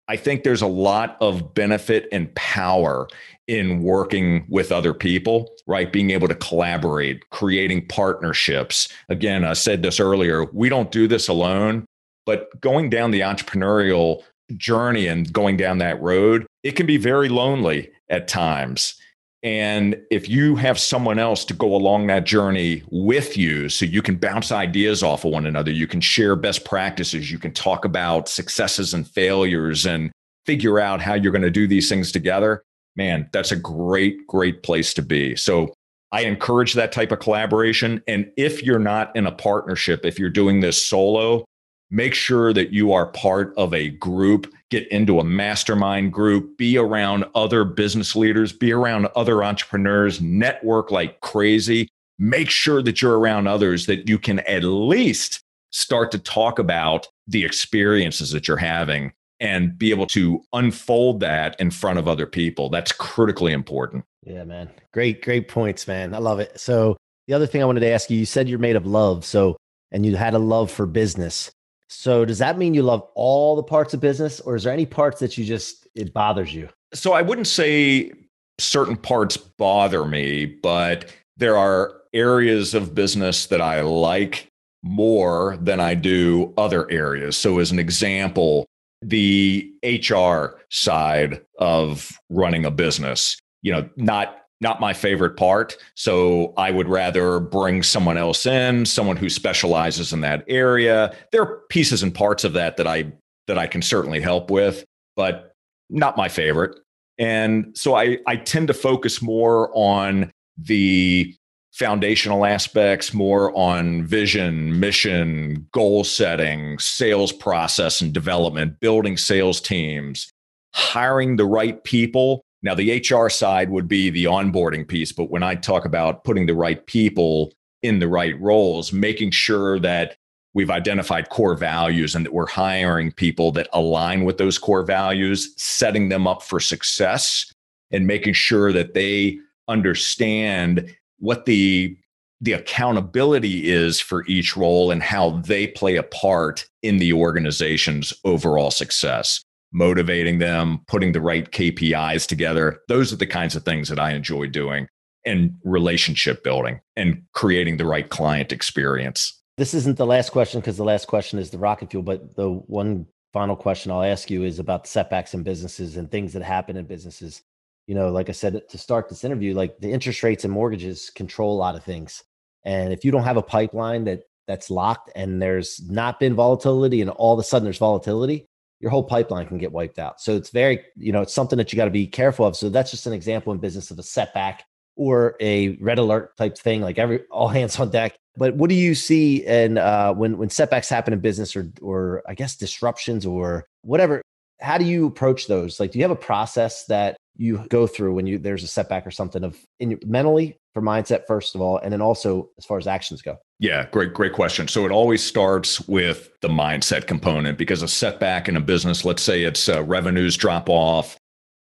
I 0.10 0.18
think 0.18 0.44
there's 0.44 0.64
a 0.64 0.68
lot 0.68 1.18
of 1.22 1.54
benefit 1.54 2.08
and 2.12 2.34
power 2.36 3.08
in 3.48 3.82
working 3.82 4.46
with 4.50 4.72
other 4.72 4.94
people, 4.94 5.52
right? 5.68 5.94
Being 5.94 6.10
able 6.10 6.28
to 6.28 6.36
collaborate, 6.36 7.30
creating 7.30 7.88
partnerships. 7.88 8.90
Again, 9.10 9.44
I 9.44 9.54
said 9.54 9.84
this 9.84 10.00
earlier, 10.00 10.46
we 10.46 10.68
don't 10.68 10.92
do 10.92 11.08
this 11.08 11.28
alone, 11.28 11.86
but 12.26 12.60
going 12.60 12.90
down 12.90 13.12
the 13.12 13.22
entrepreneurial 13.22 14.24
journey 14.58 15.08
and 15.08 15.32
going 15.32 15.58
down 15.58 15.78
that 15.78 16.02
road, 16.02 16.46
it 16.64 16.72
can 16.72 16.86
be 16.86 16.98
very 16.98 17.30
lonely 17.30 17.92
at 18.10 18.28
times. 18.28 18.99
And 19.42 20.02
if 20.12 20.28
you 20.28 20.58
have 20.58 20.78
someone 20.78 21.18
else 21.18 21.46
to 21.46 21.54
go 21.54 21.74
along 21.74 22.08
that 22.08 22.26
journey 22.26 22.84
with 22.92 23.38
you, 23.38 23.70
so 23.70 23.86
you 23.86 24.02
can 24.02 24.18
bounce 24.18 24.52
ideas 24.52 25.02
off 25.02 25.24
of 25.24 25.32
one 25.32 25.46
another, 25.46 25.72
you 25.72 25.88
can 25.88 26.02
share 26.02 26.36
best 26.36 26.66
practices, 26.66 27.32
you 27.32 27.40
can 27.40 27.54
talk 27.54 27.86
about 27.86 28.28
successes 28.28 28.94
and 28.94 29.08
failures 29.08 29.86
and 29.86 30.12
figure 30.46 30.80
out 30.80 31.02
how 31.02 31.14
you're 31.14 31.32
going 31.32 31.42
to 31.42 31.50
do 31.50 31.68
these 31.68 31.88
things 31.88 32.12
together, 32.12 32.64
man, 32.96 33.30
that's 33.32 33.52
a 33.52 33.56
great, 33.56 34.28
great 34.28 34.64
place 34.64 34.94
to 34.96 35.02
be. 35.02 35.36
So 35.36 35.74
I 36.12 36.22
encourage 36.22 36.74
that 36.74 36.92
type 36.92 37.12
of 37.12 37.20
collaboration. 37.20 38.02
And 38.08 38.32
if 38.36 38.64
you're 38.64 38.80
not 38.80 39.16
in 39.16 39.28
a 39.28 39.32
partnership, 39.32 40.06
if 40.06 40.20
you're 40.20 40.30
doing 40.30 40.60
this 40.60 40.84
solo, 40.84 41.46
make 41.92 42.14
sure 42.14 42.54
that 42.54 42.72
you 42.72 42.94
are 42.94 43.08
part 43.08 43.54
of 43.58 43.74
a 43.74 43.90
group, 43.90 44.52
get 44.70 44.88
into 44.90 45.20
a 45.20 45.24
mastermind 45.24 46.14
group, 46.14 46.58
be 46.58 46.78
around 46.78 47.26
other 47.36 47.64
business 47.64 48.16
leaders, 48.16 48.54
be 48.54 48.72
around 48.72 49.08
other 49.16 49.44
entrepreneurs, 49.44 50.22
network 50.22 50.92
like 50.92 51.20
crazy. 51.22 51.90
Make 52.18 52.50
sure 52.50 52.82
that 52.84 53.02
you're 53.02 53.18
around 53.18 53.48
others 53.48 53.86
that 53.86 54.08
you 54.08 54.20
can 54.20 54.40
at 54.42 54.64
least 54.64 55.42
start 55.72 56.12
to 56.12 56.20
talk 56.20 56.60
about 56.60 57.08
the 57.28 57.46
experiences 57.46 58.32
that 58.32 58.48
you're 58.48 58.58
having 58.58 59.14
and 59.40 59.78
be 59.78 59.92
able 59.92 60.08
to 60.08 60.42
unfold 60.54 61.22
that 61.22 61.60
in 61.60 61.72
front 61.72 61.98
of 61.98 62.08
other 62.08 62.26
people. 62.26 62.70
That's 62.70 62.92
critically 62.92 63.54
important. 63.54 64.04
Yeah, 64.26 64.44
man. 64.44 64.70
Great, 64.94 65.22
great 65.24 65.48
points, 65.48 65.88
man. 65.88 66.14
I 66.14 66.18
love 66.18 66.40
it. 66.40 66.60
So, 66.60 66.98
the 67.28 67.36
other 67.36 67.46
thing 67.46 67.62
I 67.62 67.66
wanted 67.66 67.82
to 67.82 67.92
ask 67.92 68.10
you, 68.10 68.18
you 68.18 68.26
said 68.26 68.50
you're 68.50 68.58
made 68.58 68.76
of 68.76 68.88
love. 68.88 69.24
So, 69.24 69.56
and 69.92 70.04
you 70.04 70.16
had 70.16 70.34
a 70.34 70.40
love 70.40 70.72
for 70.72 70.88
business. 70.88 71.52
So, 71.90 72.24
does 72.24 72.38
that 72.38 72.58
mean 72.58 72.74
you 72.74 72.84
love 72.84 73.08
all 73.16 73.56
the 73.56 73.64
parts 73.64 73.94
of 73.94 74.00
business 74.00 74.40
or 74.42 74.56
is 74.56 74.64
there 74.64 74.74
any 74.74 74.86
parts 74.86 75.20
that 75.20 75.38
you 75.38 75.46
just, 75.46 75.88
it 75.96 76.14
bothers 76.14 76.54
you? 76.54 76.70
So, 76.94 77.14
I 77.14 77.22
wouldn't 77.22 77.48
say 77.48 78.12
certain 78.60 78.96
parts 78.96 79.38
bother 79.38 80.06
me, 80.06 80.46
but 80.46 81.14
there 81.38 81.58
are 81.58 81.96
areas 82.14 82.74
of 82.74 82.94
business 82.94 83.48
that 83.48 83.62
I 83.62 83.82
like 83.82 84.48
more 84.84 85.58
than 85.62 85.80
I 85.80 85.96
do 85.96 86.54
other 86.58 86.90
areas. 86.92 87.36
So, 87.38 87.60
as 87.60 87.72
an 87.72 87.80
example, 87.80 88.68
the 89.02 89.72
HR 89.84 90.60
side 90.70 91.42
of 91.58 92.12
running 92.30 92.66
a 92.66 92.72
business. 92.72 93.40
You 93.62 93.74
know, 93.74 93.90
not 93.98 94.44
not 94.62 94.82
my 94.82 94.94
favorite 94.94 95.38
part. 95.38 95.78
So 95.96 96.54
I 96.58 96.72
would 96.72 96.90
rather 96.90 97.40
bring 97.40 97.84
someone 97.84 98.18
else 98.18 98.46
in, 98.46 98.86
someone 98.86 99.18
who 99.18 99.30
specializes 99.30 100.12
in 100.12 100.22
that 100.22 100.44
area. 100.48 101.16
There 101.32 101.42
are 101.42 101.62
pieces 101.70 102.04
and 102.04 102.14
parts 102.14 102.44
of 102.44 102.54
that 102.54 102.78
that 102.78 102.88
I 102.88 103.12
that 103.48 103.58
I 103.58 103.68
can 103.68 103.82
certainly 103.82 104.22
help 104.22 104.52
with, 104.52 104.86
but 105.16 105.54
not 105.90 106.18
my 106.18 106.30
favorite. 106.30 106.80
And 107.18 107.76
so 107.76 107.96
I 107.96 108.20
I 108.28 108.36
tend 108.36 108.68
to 108.68 108.74
focus 108.74 109.22
more 109.22 109.72
on 109.74 110.32
the 110.58 111.36
foundational 111.72 112.46
aspects, 112.46 113.14
more 113.14 113.56
on 113.56 114.06
vision, 114.06 114.80
mission, 114.80 115.68
goal 115.72 116.04
setting, 116.04 116.78
sales 116.80 117.32
process 117.32 118.02
and 118.02 118.12
development, 118.12 118.80
building 118.82 119.16
sales 119.16 119.62
teams, 119.62 120.30
hiring 120.74 121.38
the 121.38 121.46
right 121.46 121.82
people. 121.86 122.44
Now, 122.62 122.76
the 122.76 123.00
HR 123.00 123.30
side 123.30 123.70
would 123.70 123.88
be 123.88 124.10
the 124.10 124.26
onboarding 124.26 124.88
piece, 124.88 125.12
but 125.12 125.30
when 125.30 125.44
I 125.44 125.56
talk 125.56 125.86
about 125.86 126.24
putting 126.24 126.46
the 126.46 126.56
right 126.56 126.86
people 126.86 127.54
in 127.82 128.00
the 128.00 128.08
right 128.08 128.40
roles, 128.40 128.92
making 128.92 129.32
sure 129.32 129.80
that 129.80 130.18
we've 130.54 130.70
identified 130.70 131.30
core 131.30 131.56
values 131.56 132.16
and 132.16 132.26
that 132.26 132.34
we're 132.34 132.48
hiring 132.48 133.12
people 133.14 133.52
that 133.54 133.70
align 133.72 134.26
with 134.26 134.38
those 134.38 134.58
core 134.58 134.84
values, 134.84 135.54
setting 135.58 136.10
them 136.10 136.28
up 136.28 136.42
for 136.42 136.60
success, 136.60 137.54
and 137.92 138.06
making 138.06 138.34
sure 138.34 138.74
that 138.74 138.94
they 138.94 139.38
understand 139.68 140.94
what 141.20 141.46
the 141.46 141.96
the 142.42 142.54
accountability 142.54 143.70
is 143.70 144.00
for 144.00 144.26
each 144.26 144.56
role 144.56 144.92
and 144.92 145.04
how 145.04 145.32
they 145.42 145.68
play 145.68 145.98
a 145.98 146.04
part 146.04 146.66
in 146.84 146.98
the 146.98 147.12
organization's 147.12 148.14
overall 148.24 148.72
success 148.72 149.44
motivating 149.72 150.40
them 150.40 150.80
putting 150.88 151.12
the 151.12 151.22
right 151.22 151.52
kpis 151.52 152.28
together. 152.28 152.80
Those 152.88 153.14
are 153.14 153.18
the 153.18 153.28
kinds 153.28 153.56
of 153.56 153.64
things 153.64 153.90
that 153.90 154.00
i 154.00 154.12
enjoy 154.12 154.48
doing 154.48 154.88
and 155.26 155.52
relationship 155.64 156.44
building 156.44 156.80
and 156.96 157.22
creating 157.34 157.78
the 157.78 157.86
right 157.86 158.10
client 158.10 158.52
experience. 158.52 159.38
This 159.58 159.74
isn't 159.74 159.98
the 159.98 160.06
last 160.06 160.32
question 160.32 160.62
because 160.62 160.78
the 160.78 160.84
last 160.84 161.08
question 161.08 161.40
is 161.40 161.50
the 161.50 161.58
rocket 161.58 161.92
fuel 161.92 162.04
but 162.04 162.36
the 162.36 162.50
one 162.50 163.06
final 163.32 163.56
question 163.56 163.92
i'll 163.92 164.02
ask 164.02 164.32
you 164.32 164.44
is 164.44 164.58
about 164.58 164.88
setbacks 164.88 165.34
in 165.34 165.44
businesses 165.44 165.98
and 165.98 166.10
things 166.10 166.34
that 166.34 166.44
happen 166.44 166.78
in 166.78 166.86
businesses. 166.86 167.42
You 167.86 167.96
know, 167.96 168.10
like 168.10 168.30
I 168.30 168.34
said 168.34 168.62
to 168.70 168.78
start 168.78 169.10
this 169.10 169.24
interview, 169.24 169.56
like 169.56 169.80
the 169.80 169.92
interest 169.92 170.22
rates 170.22 170.44
and 170.44 170.54
mortgages 170.54 171.10
control 171.10 171.56
a 171.56 171.58
lot 171.58 171.76
of 171.76 171.84
things. 171.84 172.24
And 172.64 172.94
if 172.94 173.04
you 173.04 173.12
don't 173.12 173.24
have 173.24 173.38
a 173.38 173.42
pipeline 173.42 174.04
that 174.06 174.24
that's 174.48 174.70
locked 174.72 175.12
and 175.16 175.42
there's 175.42 175.80
not 175.88 176.20
been 176.20 176.34
volatility 176.34 177.02
and 177.02 177.10
all 177.12 177.34
of 177.34 177.40
a 177.40 177.44
sudden 177.44 177.64
there's 177.64 177.78
volatility, 177.78 178.46
your 178.80 178.92
whole 178.92 179.04
pipeline 179.04 179.46
can 179.48 179.58
get 179.58 179.72
wiped 179.72 180.00
out. 180.00 180.22
So 180.22 180.36
it's 180.36 180.50
very, 180.50 180.84
you 180.96 181.12
know, 181.12 181.22
it's 181.22 181.34
something 181.34 181.58
that 181.58 181.72
you 181.72 181.78
got 181.78 181.86
to 181.86 181.92
be 181.92 182.08
careful 182.08 182.46
of. 182.46 182.56
So 182.56 182.70
that's 182.70 182.92
just 182.92 183.08
an 183.08 183.14
example 183.14 183.52
in 183.52 183.60
business 183.60 183.92
of 183.92 184.00
a 184.00 184.04
setback 184.04 184.64
or 184.96 185.36
a 185.40 185.70
red 185.78 185.98
alert 185.98 186.36
type 186.38 186.58
thing, 186.58 186.82
like 186.82 186.98
every 186.98 187.24
all 187.32 187.48
hands 187.48 187.80
on 187.80 187.90
deck. 187.90 188.16
But 188.38 188.56
what 188.56 188.70
do 188.70 188.76
you 188.76 188.96
see 188.96 189.46
and 189.46 189.78
uh, 189.78 190.14
when 190.14 190.38
when 190.38 190.50
setbacks 190.50 190.88
happen 190.88 191.14
in 191.14 191.20
business 191.20 191.56
or 191.56 191.72
or 191.82 192.24
I 192.28 192.36
guess 192.36 192.56
disruptions 192.56 193.26
or 193.26 193.66
whatever? 193.82 194.22
How 194.62 194.78
do 194.78 194.86
you 194.86 195.08
approach 195.08 195.48
those? 195.48 195.80
Like, 195.80 195.92
do 195.92 196.00
you 196.00 196.04
have 196.04 196.12
a 196.12 196.16
process 196.16 196.86
that 196.86 197.16
you 197.40 197.66
go 197.70 197.88
through 197.88 198.14
when 198.14 198.28
you 198.28 198.38
there's 198.38 198.64
a 198.64 198.68
setback 198.68 199.08
or 199.08 199.12
something 199.12 199.46
of 199.46 199.58
in 199.80 199.92
your, 199.92 200.00
mentally 200.06 200.60
for 200.74 200.82
mindset 200.82 201.26
first 201.26 201.56
of 201.56 201.62
all 201.62 201.78
and 201.78 201.92
then 201.92 202.02
also 202.02 202.50
as 202.58 202.66
far 202.66 202.78
as 202.78 202.86
actions 202.86 203.22
go. 203.22 203.38
Yeah 203.60 203.88
great 203.92 204.14
great 204.14 204.34
question. 204.34 204.68
So 204.68 204.86
it 204.86 204.92
always 204.92 205.24
starts 205.24 205.88
with 205.88 206.30
the 206.42 206.50
mindset 206.50 207.08
component 207.08 207.58
because 207.58 207.82
a 207.82 207.88
setback 207.88 208.50
in 208.50 208.58
a 208.58 208.62
business 208.62 209.06
let's 209.06 209.24
say 209.24 209.44
it's 209.44 209.70
uh, 209.70 209.84
revenues 209.84 210.36
drop 210.36 210.70
off 210.70 211.18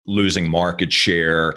losing 0.08 0.50
market 0.50 0.94
share 0.94 1.56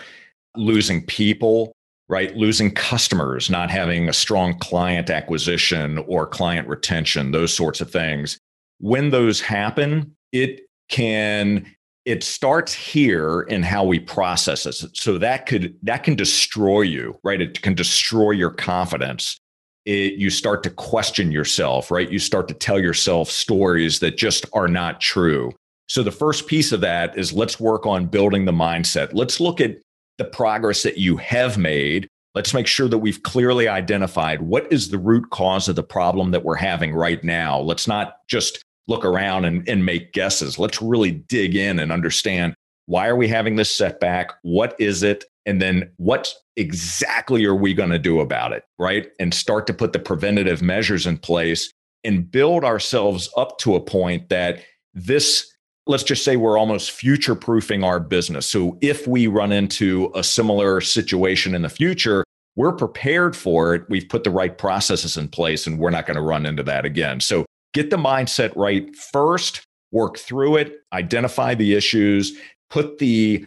losing 0.57 1.07
people 1.07 1.73
right? 2.11 2.35
Losing 2.35 2.71
customers 2.73 3.51
not 3.51 3.71
having 3.71 4.09
a 4.09 4.15
strong 4.15 4.59
client 4.59 5.11
acquisition 5.11 5.99
or 6.09 6.27
client 6.27 6.67
retention 6.67 7.31
those 7.31 7.55
sorts 7.55 7.81
of 7.81 7.91
things. 7.91 8.39
When 8.81 9.11
those 9.11 9.41
happen 9.41 10.17
it 10.33 10.63
can 10.89 11.67
it 12.09 12.23
starts 12.23 12.73
here 12.73 13.43
in 13.51 13.63
how 13.63 13.85
we 13.85 13.99
process 13.99 14.65
it 14.65 14.97
so 14.97 15.19
that 15.19 15.45
could 15.45 15.77
that 15.83 16.05
can 16.05 16.15
destroy 16.15 16.81
you 16.81 17.19
right? 17.23 17.43
It 17.43 17.61
can 17.61 17.75
destroy 17.75 18.31
your 18.31 18.51
confidence. 18.51 19.39
It, 19.85 20.15
you 20.15 20.31
start 20.31 20.63
to 20.63 20.71
question 20.71 21.31
yourself 21.31 21.91
right? 21.91 22.11
You 22.11 22.19
start 22.19 22.49
to 22.49 22.55
tell 22.55 22.79
yourself 22.79 23.29
stories 23.29 23.99
that 23.99 24.17
just 24.17 24.47
are 24.55 24.69
not 24.69 25.03
true. 25.03 25.53
So 25.87 26.03
the 26.03 26.11
first 26.11 26.47
piece 26.47 26.73
of 26.73 26.81
that 26.81 27.17
is 27.19 27.35
let's 27.35 27.61
work 27.61 27.85
on 27.85 28.07
building 28.07 28.47
the 28.47 28.53
mindset. 28.53 29.11
Let's 29.13 29.39
look 29.39 29.61
at 29.61 29.77
the 30.17 30.25
progress 30.25 30.85
that 30.85 30.97
you 30.97 31.19
have 31.19 31.59
made. 31.59 32.09
Let's 32.35 32.55
make 32.55 32.67
sure 32.67 32.89
that 32.89 32.99
we've 32.99 33.23
clearly 33.23 33.69
identified 33.69 34.41
what 34.41 34.71
is 34.73 34.89
the 34.89 34.99
root 34.99 35.29
cause 35.29 35.69
of 35.69 35.77
the 35.77 35.83
problem 35.83 36.31
that 36.31 36.45
we're 36.45 36.55
having 36.55 36.95
right 36.95 37.23
now. 37.23 37.61
Let's 37.61 37.87
not 37.87 38.17
just 38.29 38.65
look 38.89 39.05
around 39.05 39.45
and, 39.45 39.69
and 39.69 39.85
make 39.85 40.13
guesses. 40.13 40.59
Let's 40.59 40.83
really 40.83 41.13
dig 41.13 41.55
in 41.55 41.79
and 41.79 41.93
understand 41.93 42.55
why 42.87 43.07
are 43.07 43.17
we 43.17 43.29
having 43.29 43.57
this 43.57 43.71
setback? 43.71 44.33
What 44.43 44.75
is 44.81 45.03
it? 45.03 45.25
And 45.45 45.61
then 45.63 45.91
what 45.99 46.35
exactly 46.57 47.45
are 47.45 47.55
we 47.55 47.75
going 47.75 47.91
to 47.91 47.99
do 47.99 48.21
about 48.21 48.53
it? 48.53 48.65
Right. 48.79 49.09
And 49.21 49.33
start 49.33 49.67
to 49.69 49.75
put 49.75 49.93
the 49.93 49.99
preventative 49.99 50.63
measures 50.63 51.07
in 51.07 51.19
place 51.19 51.71
and 52.03 52.31
build 52.31 52.65
ourselves 52.65 53.31
up 53.37 53.59
to 53.59 53.75
a 53.75 53.81
point 53.81 54.31
that 54.31 54.63
this, 54.95 55.53
let's 55.87 56.03
just 56.03 56.25
say 56.25 56.37
we're 56.37 56.59
almost 56.59 56.91
future 56.91 57.35
proofing 57.35 57.85
our 57.85 58.01
business. 58.01 58.47
So 58.47 58.79
if 58.81 59.07
we 59.07 59.27
run 59.27 59.53
into 59.53 60.11
a 60.15 60.25
similar 60.25 60.81
situation 60.81 61.55
in 61.55 61.63
the 61.63 61.69
future, 61.69 62.25
we're 62.57 62.73
prepared 62.73 63.37
for 63.37 63.75
it. 63.75 63.85
We've 63.89 64.09
put 64.09 64.25
the 64.25 64.31
right 64.31 64.57
processes 64.57 65.17
in 65.17 65.29
place 65.29 65.67
and 65.67 65.79
we're 65.79 65.91
not 65.91 66.07
going 66.07 66.17
to 66.17 66.23
run 66.23 66.47
into 66.47 66.63
that 66.65 66.85
again. 66.85 67.21
So 67.21 67.45
get 67.79 67.91
the 67.91 67.97
mindset 67.97 68.53
right 68.57 68.95
first 68.97 69.65
work 69.93 70.19
through 70.19 70.57
it, 70.57 70.79
identify 70.93 71.55
the 71.55 71.75
issues, 71.75 72.37
put 72.71 72.99
the 72.99 73.47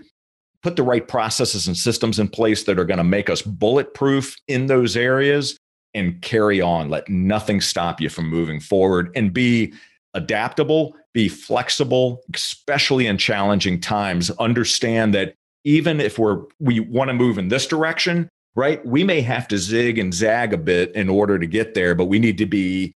put 0.63 0.77
the 0.77 0.83
right 0.83 1.07
processes 1.07 1.67
and 1.67 1.75
systems 1.75 2.17
in 2.17 2.29
place 2.29 2.63
that 2.63 2.79
are 2.79 2.85
going 2.85 2.97
to 2.97 3.03
make 3.03 3.29
us 3.29 3.41
bulletproof 3.41 4.37
in 4.47 4.67
those 4.67 4.95
areas 4.95 5.57
and 5.93 6.21
carry 6.21 6.61
on. 6.61 6.89
Let 6.89 7.09
nothing 7.09 7.59
stop 7.59 7.99
you 7.99 8.09
from 8.09 8.29
moving 8.29 8.59
forward 8.59 9.11
and 9.15 9.33
be 9.33 9.73
adaptable, 10.13 10.95
be 11.13 11.27
flexible, 11.27 12.21
especially 12.33 13.07
in 13.07 13.17
challenging 13.17 13.81
times. 13.81 14.29
Understand 14.31 15.13
that 15.13 15.33
even 15.65 15.99
if 15.99 16.17
we're 16.17 16.43
we 16.59 16.79
want 16.79 17.09
to 17.09 17.13
move 17.13 17.37
in 17.37 17.49
this 17.49 17.67
direction, 17.67 18.29
right? 18.55 18.85
We 18.85 19.03
may 19.03 19.19
have 19.19 19.45
to 19.49 19.57
zig 19.57 19.99
and 19.99 20.13
zag 20.13 20.53
a 20.53 20.57
bit 20.57 20.95
in 20.95 21.09
order 21.09 21.37
to 21.37 21.47
get 21.47 21.73
there, 21.73 21.95
but 21.95 22.05
we 22.05 22.17
need 22.17 22.37
to 22.37 22.45
be 22.45 22.93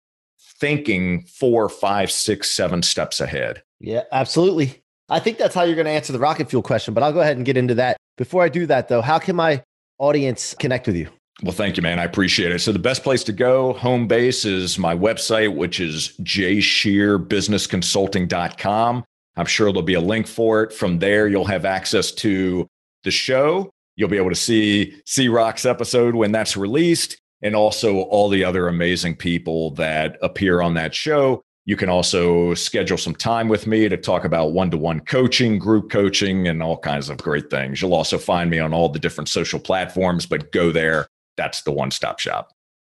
thinking 0.63 1.23
four, 1.23 1.69
five, 1.69 2.09
six, 2.09 2.53
seven 2.53 2.85
steps 2.85 3.21
ahead. 3.21 3.65
Yeah, 3.81 4.05
absolutely. 4.13 4.81
I 5.09 5.19
think 5.19 5.37
that's 5.37 5.57
how 5.57 5.65
you're 5.65 5.75
going 5.75 5.87
to 5.87 5.91
answer 5.91 6.13
the 6.13 6.21
rocket 6.21 6.49
fuel 6.49 6.63
question, 6.63 6.95
but 6.95 7.03
I'll 7.03 7.13
go 7.13 7.19
ahead 7.19 7.37
and 7.37 7.45
get 7.45 7.57
into 7.57 7.75
that. 7.75 7.97
Before 8.17 8.45
I 8.45 8.49
do 8.49 8.65
that, 8.67 8.87
though, 8.87 9.03
how 9.03 9.19
can 9.19 9.35
my 9.35 9.61
audience 9.99 10.55
connect 10.61 10.87
with 10.87 10.95
you? 10.95 11.09
Well, 11.43 11.51
thank 11.51 11.77
you, 11.77 11.83
man. 11.83 11.99
I 11.99 12.05
appreciate 12.05 12.53
it. 12.53 12.61
So, 12.61 12.71
the 12.71 12.79
best 12.79 13.03
place 13.03 13.25
to 13.25 13.33
go, 13.33 13.73
home 13.73 14.07
base, 14.07 14.45
is 14.45 14.79
my 14.79 14.95
website, 14.95 15.53
which 15.53 15.81
is 15.81 16.13
jscherrbusinessconsulting.com. 16.23 19.05
I'm 19.35 19.47
sure 19.47 19.73
there'll 19.73 19.83
be 19.83 19.95
a 19.95 20.01
link 20.01 20.29
for 20.29 20.63
it. 20.63 20.73
From 20.73 21.01
there, 21.01 21.27
you'll 21.27 21.47
have 21.47 21.65
access 21.65 22.13
to 22.13 22.69
the 23.03 23.11
show. 23.11 23.69
You'll 23.97 24.11
be 24.11 24.19
able 24.19 24.31
to 24.31 24.37
see 24.37 24.95
C 25.07 25.27
Rock's 25.27 25.67
episode 25.67 26.15
when 26.15 26.31
that's 26.31 26.57
released, 26.57 27.19
and 27.43 27.57
also 27.57 28.03
all 28.03 28.29
the 28.29 28.45
other 28.45 28.69
amazing 28.69 29.17
people 29.17 29.73
that 29.73 30.17
appear 30.23 30.61
on 30.61 30.75
that 30.75 30.95
show. 30.95 31.43
You 31.65 31.77
can 31.77 31.89
also 31.89 32.55
schedule 32.55 32.99
some 32.99 33.15
time 33.15 33.49
with 33.49 33.67
me 33.69 33.89
to 33.89 33.97
talk 33.97 34.25
about 34.25 34.53
one 34.53 34.71
to 34.73 34.77
one 34.77 35.01
coaching, 35.01 35.59
group 35.59 35.91
coaching, 35.91 36.49
and 36.49 36.63
all 36.63 36.77
kinds 36.77 37.09
of 37.09 37.19
great 37.19 37.51
things. 37.51 37.81
You'll 37.81 37.95
also 37.95 38.19
find 38.19 38.51
me 38.51 38.59
on 38.59 38.75
all 38.75 38.89
the 38.89 38.99
different 38.99 39.29
social 39.29 39.61
platforms, 39.61 40.27
but 40.27 40.51
go 40.51 40.73
there. 40.73 41.07
That's 41.37 41.63
the 41.63 41.73
one 41.73 41.93
stop 41.93 42.19
shop. 42.19 42.53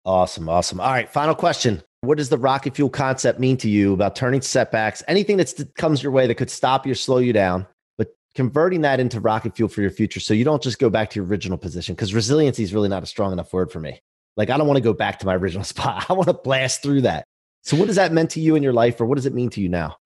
Awesome. 0.06 0.48
Awesome. 0.48 0.80
All 0.80 0.90
right. 0.90 1.10
Final 1.10 1.34
question. 1.34 1.82
What 2.00 2.18
does 2.18 2.28
the 2.28 2.38
rocket 2.38 2.74
fuel 2.74 2.90
concept 2.90 3.40
mean 3.40 3.56
to 3.58 3.68
you 3.68 3.94
about 3.94 4.16
turning 4.16 4.42
setbacks, 4.42 5.02
anything 5.08 5.38
that 5.38 5.54
comes 5.76 6.02
your 6.02 6.12
way 6.12 6.26
that 6.26 6.34
could 6.34 6.50
stop 6.50 6.86
you 6.86 6.92
or 6.92 6.96
slow 6.96 7.18
you 7.18 7.32
down, 7.32 7.66
but 7.96 8.14
converting 8.34 8.82
that 8.82 9.00
into 9.00 9.20
rocket 9.20 9.56
fuel 9.56 9.68
for 9.68 9.80
your 9.80 9.90
future 9.90 10.20
so 10.20 10.34
you 10.34 10.44
don't 10.44 10.62
just 10.62 10.78
go 10.78 10.90
back 10.90 11.10
to 11.10 11.16
your 11.16 11.26
original 11.26 11.56
position? 11.56 11.94
Because 11.94 12.14
resiliency 12.14 12.62
is 12.62 12.74
really 12.74 12.90
not 12.90 13.02
a 13.02 13.06
strong 13.06 13.32
enough 13.32 13.52
word 13.52 13.72
for 13.72 13.80
me. 13.80 14.00
Like, 14.36 14.50
I 14.50 14.56
don't 14.56 14.66
want 14.66 14.76
to 14.76 14.82
go 14.82 14.92
back 14.92 15.18
to 15.20 15.26
my 15.26 15.34
original 15.36 15.64
spot. 15.74 16.06
I 16.08 16.12
want 16.12 16.28
to 16.28 16.34
blast 16.34 16.82
through 16.82 17.02
that. 17.02 17.26
So, 17.62 17.76
what 17.76 17.86
does 17.86 17.96
that 17.96 18.12
mean 18.12 18.26
to 18.28 18.40
you 18.40 18.56
in 18.56 18.62
your 18.62 18.72
life, 18.72 19.00
or 19.00 19.06
what 19.06 19.16
does 19.16 19.26
it 19.26 19.34
mean 19.34 19.50
to 19.50 19.60
you 19.60 19.68
now? 19.68 19.96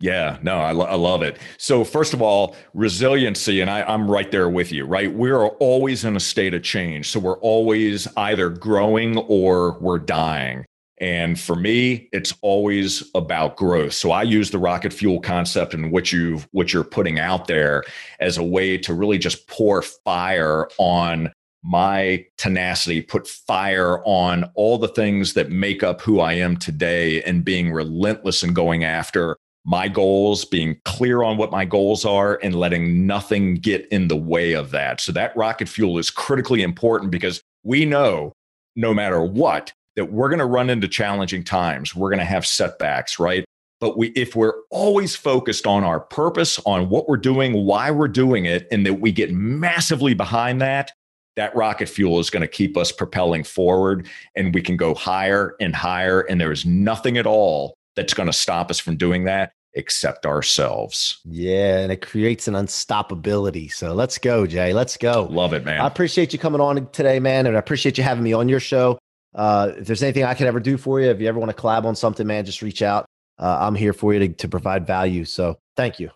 Yeah, 0.00 0.38
no, 0.42 0.58
I, 0.58 0.72
lo- 0.72 0.86
I 0.86 0.96
love 0.96 1.22
it. 1.22 1.38
So, 1.56 1.84
first 1.84 2.12
of 2.12 2.20
all, 2.20 2.56
resiliency, 2.74 3.60
and 3.60 3.70
I, 3.70 3.82
I'm 3.82 4.10
right 4.10 4.30
there 4.30 4.48
with 4.48 4.72
you, 4.72 4.84
right? 4.84 5.12
We're 5.12 5.46
always 5.46 6.04
in 6.04 6.16
a 6.16 6.20
state 6.20 6.54
of 6.54 6.62
change. 6.62 7.10
So, 7.10 7.20
we're 7.20 7.38
always 7.38 8.08
either 8.16 8.48
growing 8.50 9.18
or 9.18 9.78
we're 9.78 10.00
dying. 10.00 10.64
And 10.98 11.38
for 11.38 11.56
me, 11.56 12.08
it's 12.12 12.34
always 12.40 13.10
about 13.14 13.56
growth. 13.56 13.94
So 13.94 14.12
I 14.12 14.22
use 14.22 14.50
the 14.50 14.58
rocket 14.58 14.92
fuel 14.92 15.20
concept 15.20 15.74
and 15.74 15.90
what 15.90 16.12
you 16.12 16.40
what 16.52 16.72
you're 16.72 16.84
putting 16.84 17.18
out 17.18 17.48
there 17.48 17.82
as 18.20 18.38
a 18.38 18.44
way 18.44 18.78
to 18.78 18.94
really 18.94 19.18
just 19.18 19.48
pour 19.48 19.82
fire 19.82 20.68
on 20.78 21.32
my 21.64 22.24
tenacity, 22.36 23.00
put 23.00 23.26
fire 23.26 24.00
on 24.04 24.44
all 24.54 24.76
the 24.76 24.88
things 24.88 25.32
that 25.32 25.50
make 25.50 25.82
up 25.82 26.02
who 26.02 26.20
I 26.20 26.34
am 26.34 26.58
today 26.58 27.22
and 27.22 27.44
being 27.44 27.72
relentless 27.72 28.42
and 28.42 28.54
going 28.54 28.84
after 28.84 29.36
my 29.64 29.88
goals, 29.88 30.44
being 30.44 30.78
clear 30.84 31.22
on 31.22 31.38
what 31.38 31.50
my 31.50 31.64
goals 31.64 32.04
are, 32.04 32.38
and 32.42 32.54
letting 32.54 33.06
nothing 33.06 33.54
get 33.54 33.88
in 33.88 34.08
the 34.08 34.16
way 34.16 34.52
of 34.52 34.70
that. 34.72 35.00
So, 35.00 35.10
that 35.12 35.34
rocket 35.36 35.68
fuel 35.68 35.96
is 35.96 36.10
critically 36.10 36.62
important 36.62 37.10
because 37.10 37.40
we 37.62 37.86
know 37.86 38.34
no 38.76 38.92
matter 38.92 39.22
what, 39.22 39.72
that 39.96 40.12
we're 40.12 40.28
going 40.28 40.38
to 40.40 40.44
run 40.44 40.68
into 40.68 40.86
challenging 40.86 41.44
times. 41.44 41.94
We're 41.94 42.10
going 42.10 42.18
to 42.18 42.26
have 42.26 42.46
setbacks, 42.46 43.18
right? 43.18 43.44
But 43.80 43.96
we, 43.96 44.08
if 44.10 44.36
we're 44.36 44.54
always 44.70 45.16
focused 45.16 45.66
on 45.66 45.82
our 45.82 46.00
purpose, 46.00 46.60
on 46.66 46.90
what 46.90 47.08
we're 47.08 47.16
doing, 47.16 47.64
why 47.64 47.90
we're 47.90 48.08
doing 48.08 48.44
it, 48.44 48.66
and 48.70 48.84
that 48.84 48.94
we 48.94 49.12
get 49.12 49.32
massively 49.32 50.14
behind 50.14 50.60
that, 50.60 50.92
that 51.36 51.54
rocket 51.54 51.88
fuel 51.88 52.18
is 52.18 52.30
going 52.30 52.42
to 52.42 52.48
keep 52.48 52.76
us 52.76 52.92
propelling 52.92 53.44
forward 53.44 54.08
and 54.34 54.54
we 54.54 54.62
can 54.62 54.76
go 54.76 54.94
higher 54.94 55.56
and 55.60 55.74
higher. 55.74 56.22
And 56.22 56.40
there 56.40 56.52
is 56.52 56.64
nothing 56.64 57.16
at 57.18 57.26
all 57.26 57.74
that's 57.96 58.14
going 58.14 58.26
to 58.26 58.32
stop 58.32 58.70
us 58.70 58.78
from 58.78 58.96
doing 58.96 59.24
that 59.24 59.52
except 59.74 60.24
ourselves. 60.24 61.20
Yeah. 61.24 61.78
And 61.80 61.90
it 61.90 62.00
creates 62.00 62.46
an 62.46 62.54
unstoppability. 62.54 63.72
So 63.72 63.92
let's 63.92 64.18
go, 64.18 64.46
Jay. 64.46 64.72
Let's 64.72 64.96
go. 64.96 65.26
Love 65.30 65.52
it, 65.52 65.64
man. 65.64 65.80
I 65.80 65.86
appreciate 65.86 66.32
you 66.32 66.38
coming 66.38 66.60
on 66.60 66.88
today, 66.92 67.18
man. 67.18 67.46
And 67.46 67.56
I 67.56 67.58
appreciate 67.58 67.98
you 67.98 68.04
having 68.04 68.22
me 68.22 68.32
on 68.32 68.48
your 68.48 68.60
show. 68.60 68.98
Uh, 69.34 69.72
if 69.76 69.86
there's 69.86 70.02
anything 70.02 70.22
I 70.22 70.34
can 70.34 70.46
ever 70.46 70.60
do 70.60 70.76
for 70.76 71.00
you, 71.00 71.10
if 71.10 71.20
you 71.20 71.26
ever 71.26 71.40
want 71.40 71.54
to 71.54 71.60
collab 71.60 71.84
on 71.84 71.96
something, 71.96 72.26
man, 72.26 72.44
just 72.44 72.62
reach 72.62 72.82
out. 72.82 73.04
Uh, 73.36 73.58
I'm 73.60 73.74
here 73.74 73.92
for 73.92 74.14
you 74.14 74.20
to, 74.20 74.28
to 74.28 74.48
provide 74.48 74.86
value. 74.86 75.24
So 75.24 75.58
thank 75.76 75.98
you. 75.98 76.10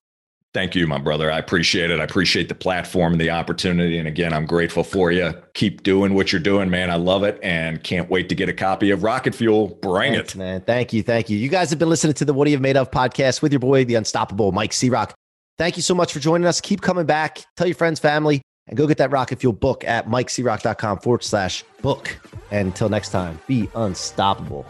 Thank 0.54 0.74
you, 0.74 0.86
my 0.86 0.96
brother. 0.98 1.30
I 1.30 1.38
appreciate 1.38 1.90
it. 1.90 2.00
I 2.00 2.04
appreciate 2.04 2.48
the 2.48 2.54
platform 2.54 3.12
and 3.12 3.20
the 3.20 3.30
opportunity. 3.30 3.98
And 3.98 4.08
again, 4.08 4.32
I'm 4.32 4.46
grateful 4.46 4.82
for 4.82 5.12
you. 5.12 5.34
Keep 5.52 5.82
doing 5.82 6.14
what 6.14 6.32
you're 6.32 6.40
doing, 6.40 6.70
man. 6.70 6.90
I 6.90 6.96
love 6.96 7.22
it 7.22 7.38
and 7.42 7.82
can't 7.84 8.08
wait 8.08 8.30
to 8.30 8.34
get 8.34 8.48
a 8.48 8.54
copy 8.54 8.90
of 8.90 9.02
Rocket 9.02 9.34
Fuel. 9.34 9.68
Bring 9.82 10.14
Thanks, 10.14 10.34
it. 10.34 10.38
Man. 10.38 10.60
Thank 10.62 10.94
you. 10.94 11.02
Thank 11.02 11.28
you. 11.28 11.36
You 11.36 11.50
guys 11.50 11.68
have 11.68 11.78
been 11.78 11.90
listening 11.90 12.14
to 12.14 12.24
the 12.24 12.32
What 12.32 12.46
Are 12.46 12.50
You 12.50 12.58
Made 12.58 12.78
Of 12.78 12.90
podcast 12.90 13.42
with 13.42 13.52
your 13.52 13.58
boy, 13.60 13.84
the 13.84 13.96
unstoppable 13.96 14.50
Mike 14.52 14.72
C 14.72 14.88
Rock. 14.88 15.14
Thank 15.58 15.76
you 15.76 15.82
so 15.82 15.94
much 15.94 16.14
for 16.14 16.18
joining 16.18 16.46
us. 16.46 16.62
Keep 16.62 16.80
coming 16.80 17.04
back. 17.04 17.44
Tell 17.56 17.66
your 17.66 17.76
friends, 17.76 18.00
family, 18.00 18.40
and 18.66 18.76
go 18.76 18.86
get 18.86 18.98
that 18.98 19.10
Rocket 19.10 19.40
Fuel 19.40 19.52
book 19.52 19.84
at 19.84 20.08
mikecroc.com 20.08 21.00
forward 21.00 21.24
slash 21.24 21.62
book. 21.82 22.16
And 22.50 22.68
until 22.68 22.88
next 22.88 23.10
time, 23.10 23.38
be 23.46 23.68
unstoppable. 23.74 24.64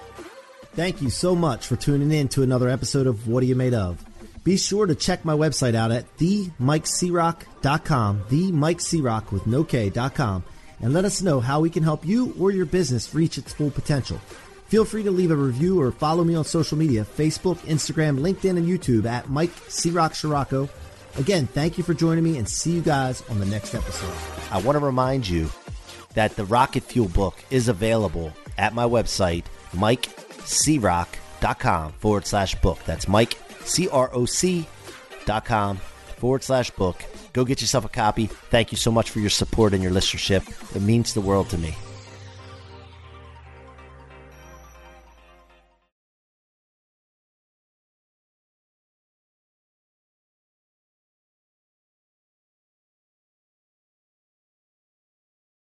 Thank 0.75 1.01
you 1.03 1.11
so 1.11 1.37
much 1.37 1.67
for 1.67 1.77
tuning 1.77 2.11
in 2.11 2.27
to 2.29 2.43
another 2.43 2.69
episode 2.69 3.07
of 3.07 3.29
What 3.29 3.45
Are 3.45 3.47
You 3.47 3.55
Made 3.55 3.75
Of? 3.75 4.05
Be 4.49 4.57
sure 4.57 4.87
to 4.87 4.95
check 4.95 5.27
my 5.27 5.35
website 5.35 5.75
out 5.75 5.93
at 5.93 6.17
themikecroc.com, 6.17 8.23
themikecroc 8.31 9.31
with 9.31 9.47
no 9.47 9.63
K.com, 9.63 10.43
and 10.81 10.95
let 10.95 11.05
us 11.05 11.21
know 11.21 11.41
how 11.41 11.61
we 11.61 11.69
can 11.69 11.83
help 11.83 12.07
you 12.07 12.35
or 12.41 12.51
your 12.51 12.65
business 12.65 13.15
reach 13.15 13.37
its 13.37 13.53
full 13.53 13.71
potential. 13.71 14.17
Feel 14.69 14.87
free 14.87 15.03
to 15.03 15.11
leave 15.11 15.33
a 15.33 15.37
review 15.37 15.79
or 15.79 15.93
follow 15.93 16.25
me 16.25 16.35
on 16.35 16.47
social 16.47 16.79
media 16.79 17.05
Facebook, 17.05 17.59
Instagram, 17.59 18.21
LinkedIn, 18.21 18.57
and 18.57 18.67
YouTube 18.67 19.05
at 19.05 19.29
Mike 19.29 19.53
C. 19.69 19.91
Rock 19.91 20.15
Ciorrocco. 20.15 20.71
Again, 21.19 21.47
thank 21.47 21.77
you 21.77 21.85
for 21.85 21.93
joining 21.93 22.25
me 22.25 22.39
and 22.39 22.49
see 22.49 22.71
you 22.71 22.81
guys 22.81 23.23
on 23.29 23.41
the 23.41 23.45
next 23.45 23.75
episode. 23.75 24.15
I 24.51 24.63
want 24.63 24.79
to 24.79 24.83
remind 24.83 25.29
you 25.29 25.51
that 26.15 26.37
the 26.37 26.47
Rocket 26.47 26.85
Fuel 26.85 27.09
book 27.09 27.35
is 27.51 27.69
available 27.69 28.33
at 28.57 28.73
my 28.73 28.85
website, 28.85 29.45
mikecroc.com 29.73 31.93
forward 31.93 32.27
slash 32.27 32.55
book. 32.63 32.79
That's 32.87 33.07
Mike 33.07 33.37
C-R-O-C 33.69 34.67
dot 35.25 35.45
com 35.45 35.77
forward 36.17 36.43
slash 36.43 36.71
book. 36.73 37.05
Go 37.33 37.45
get 37.45 37.61
yourself 37.61 37.85
a 37.85 37.89
copy. 37.89 38.27
Thank 38.27 38.73
you 38.73 38.79
so 38.79 38.91
much 38.91 39.11
for 39.11 39.21
your 39.21 39.31
support 39.31 39.73
and 39.75 39.83
your 39.83 39.93
listenership. 39.93 40.75
It 40.75 40.83
means 40.83 41.15
the 41.15 41.21
world 41.21 41.51
to 41.51 41.59
me. 41.59 41.75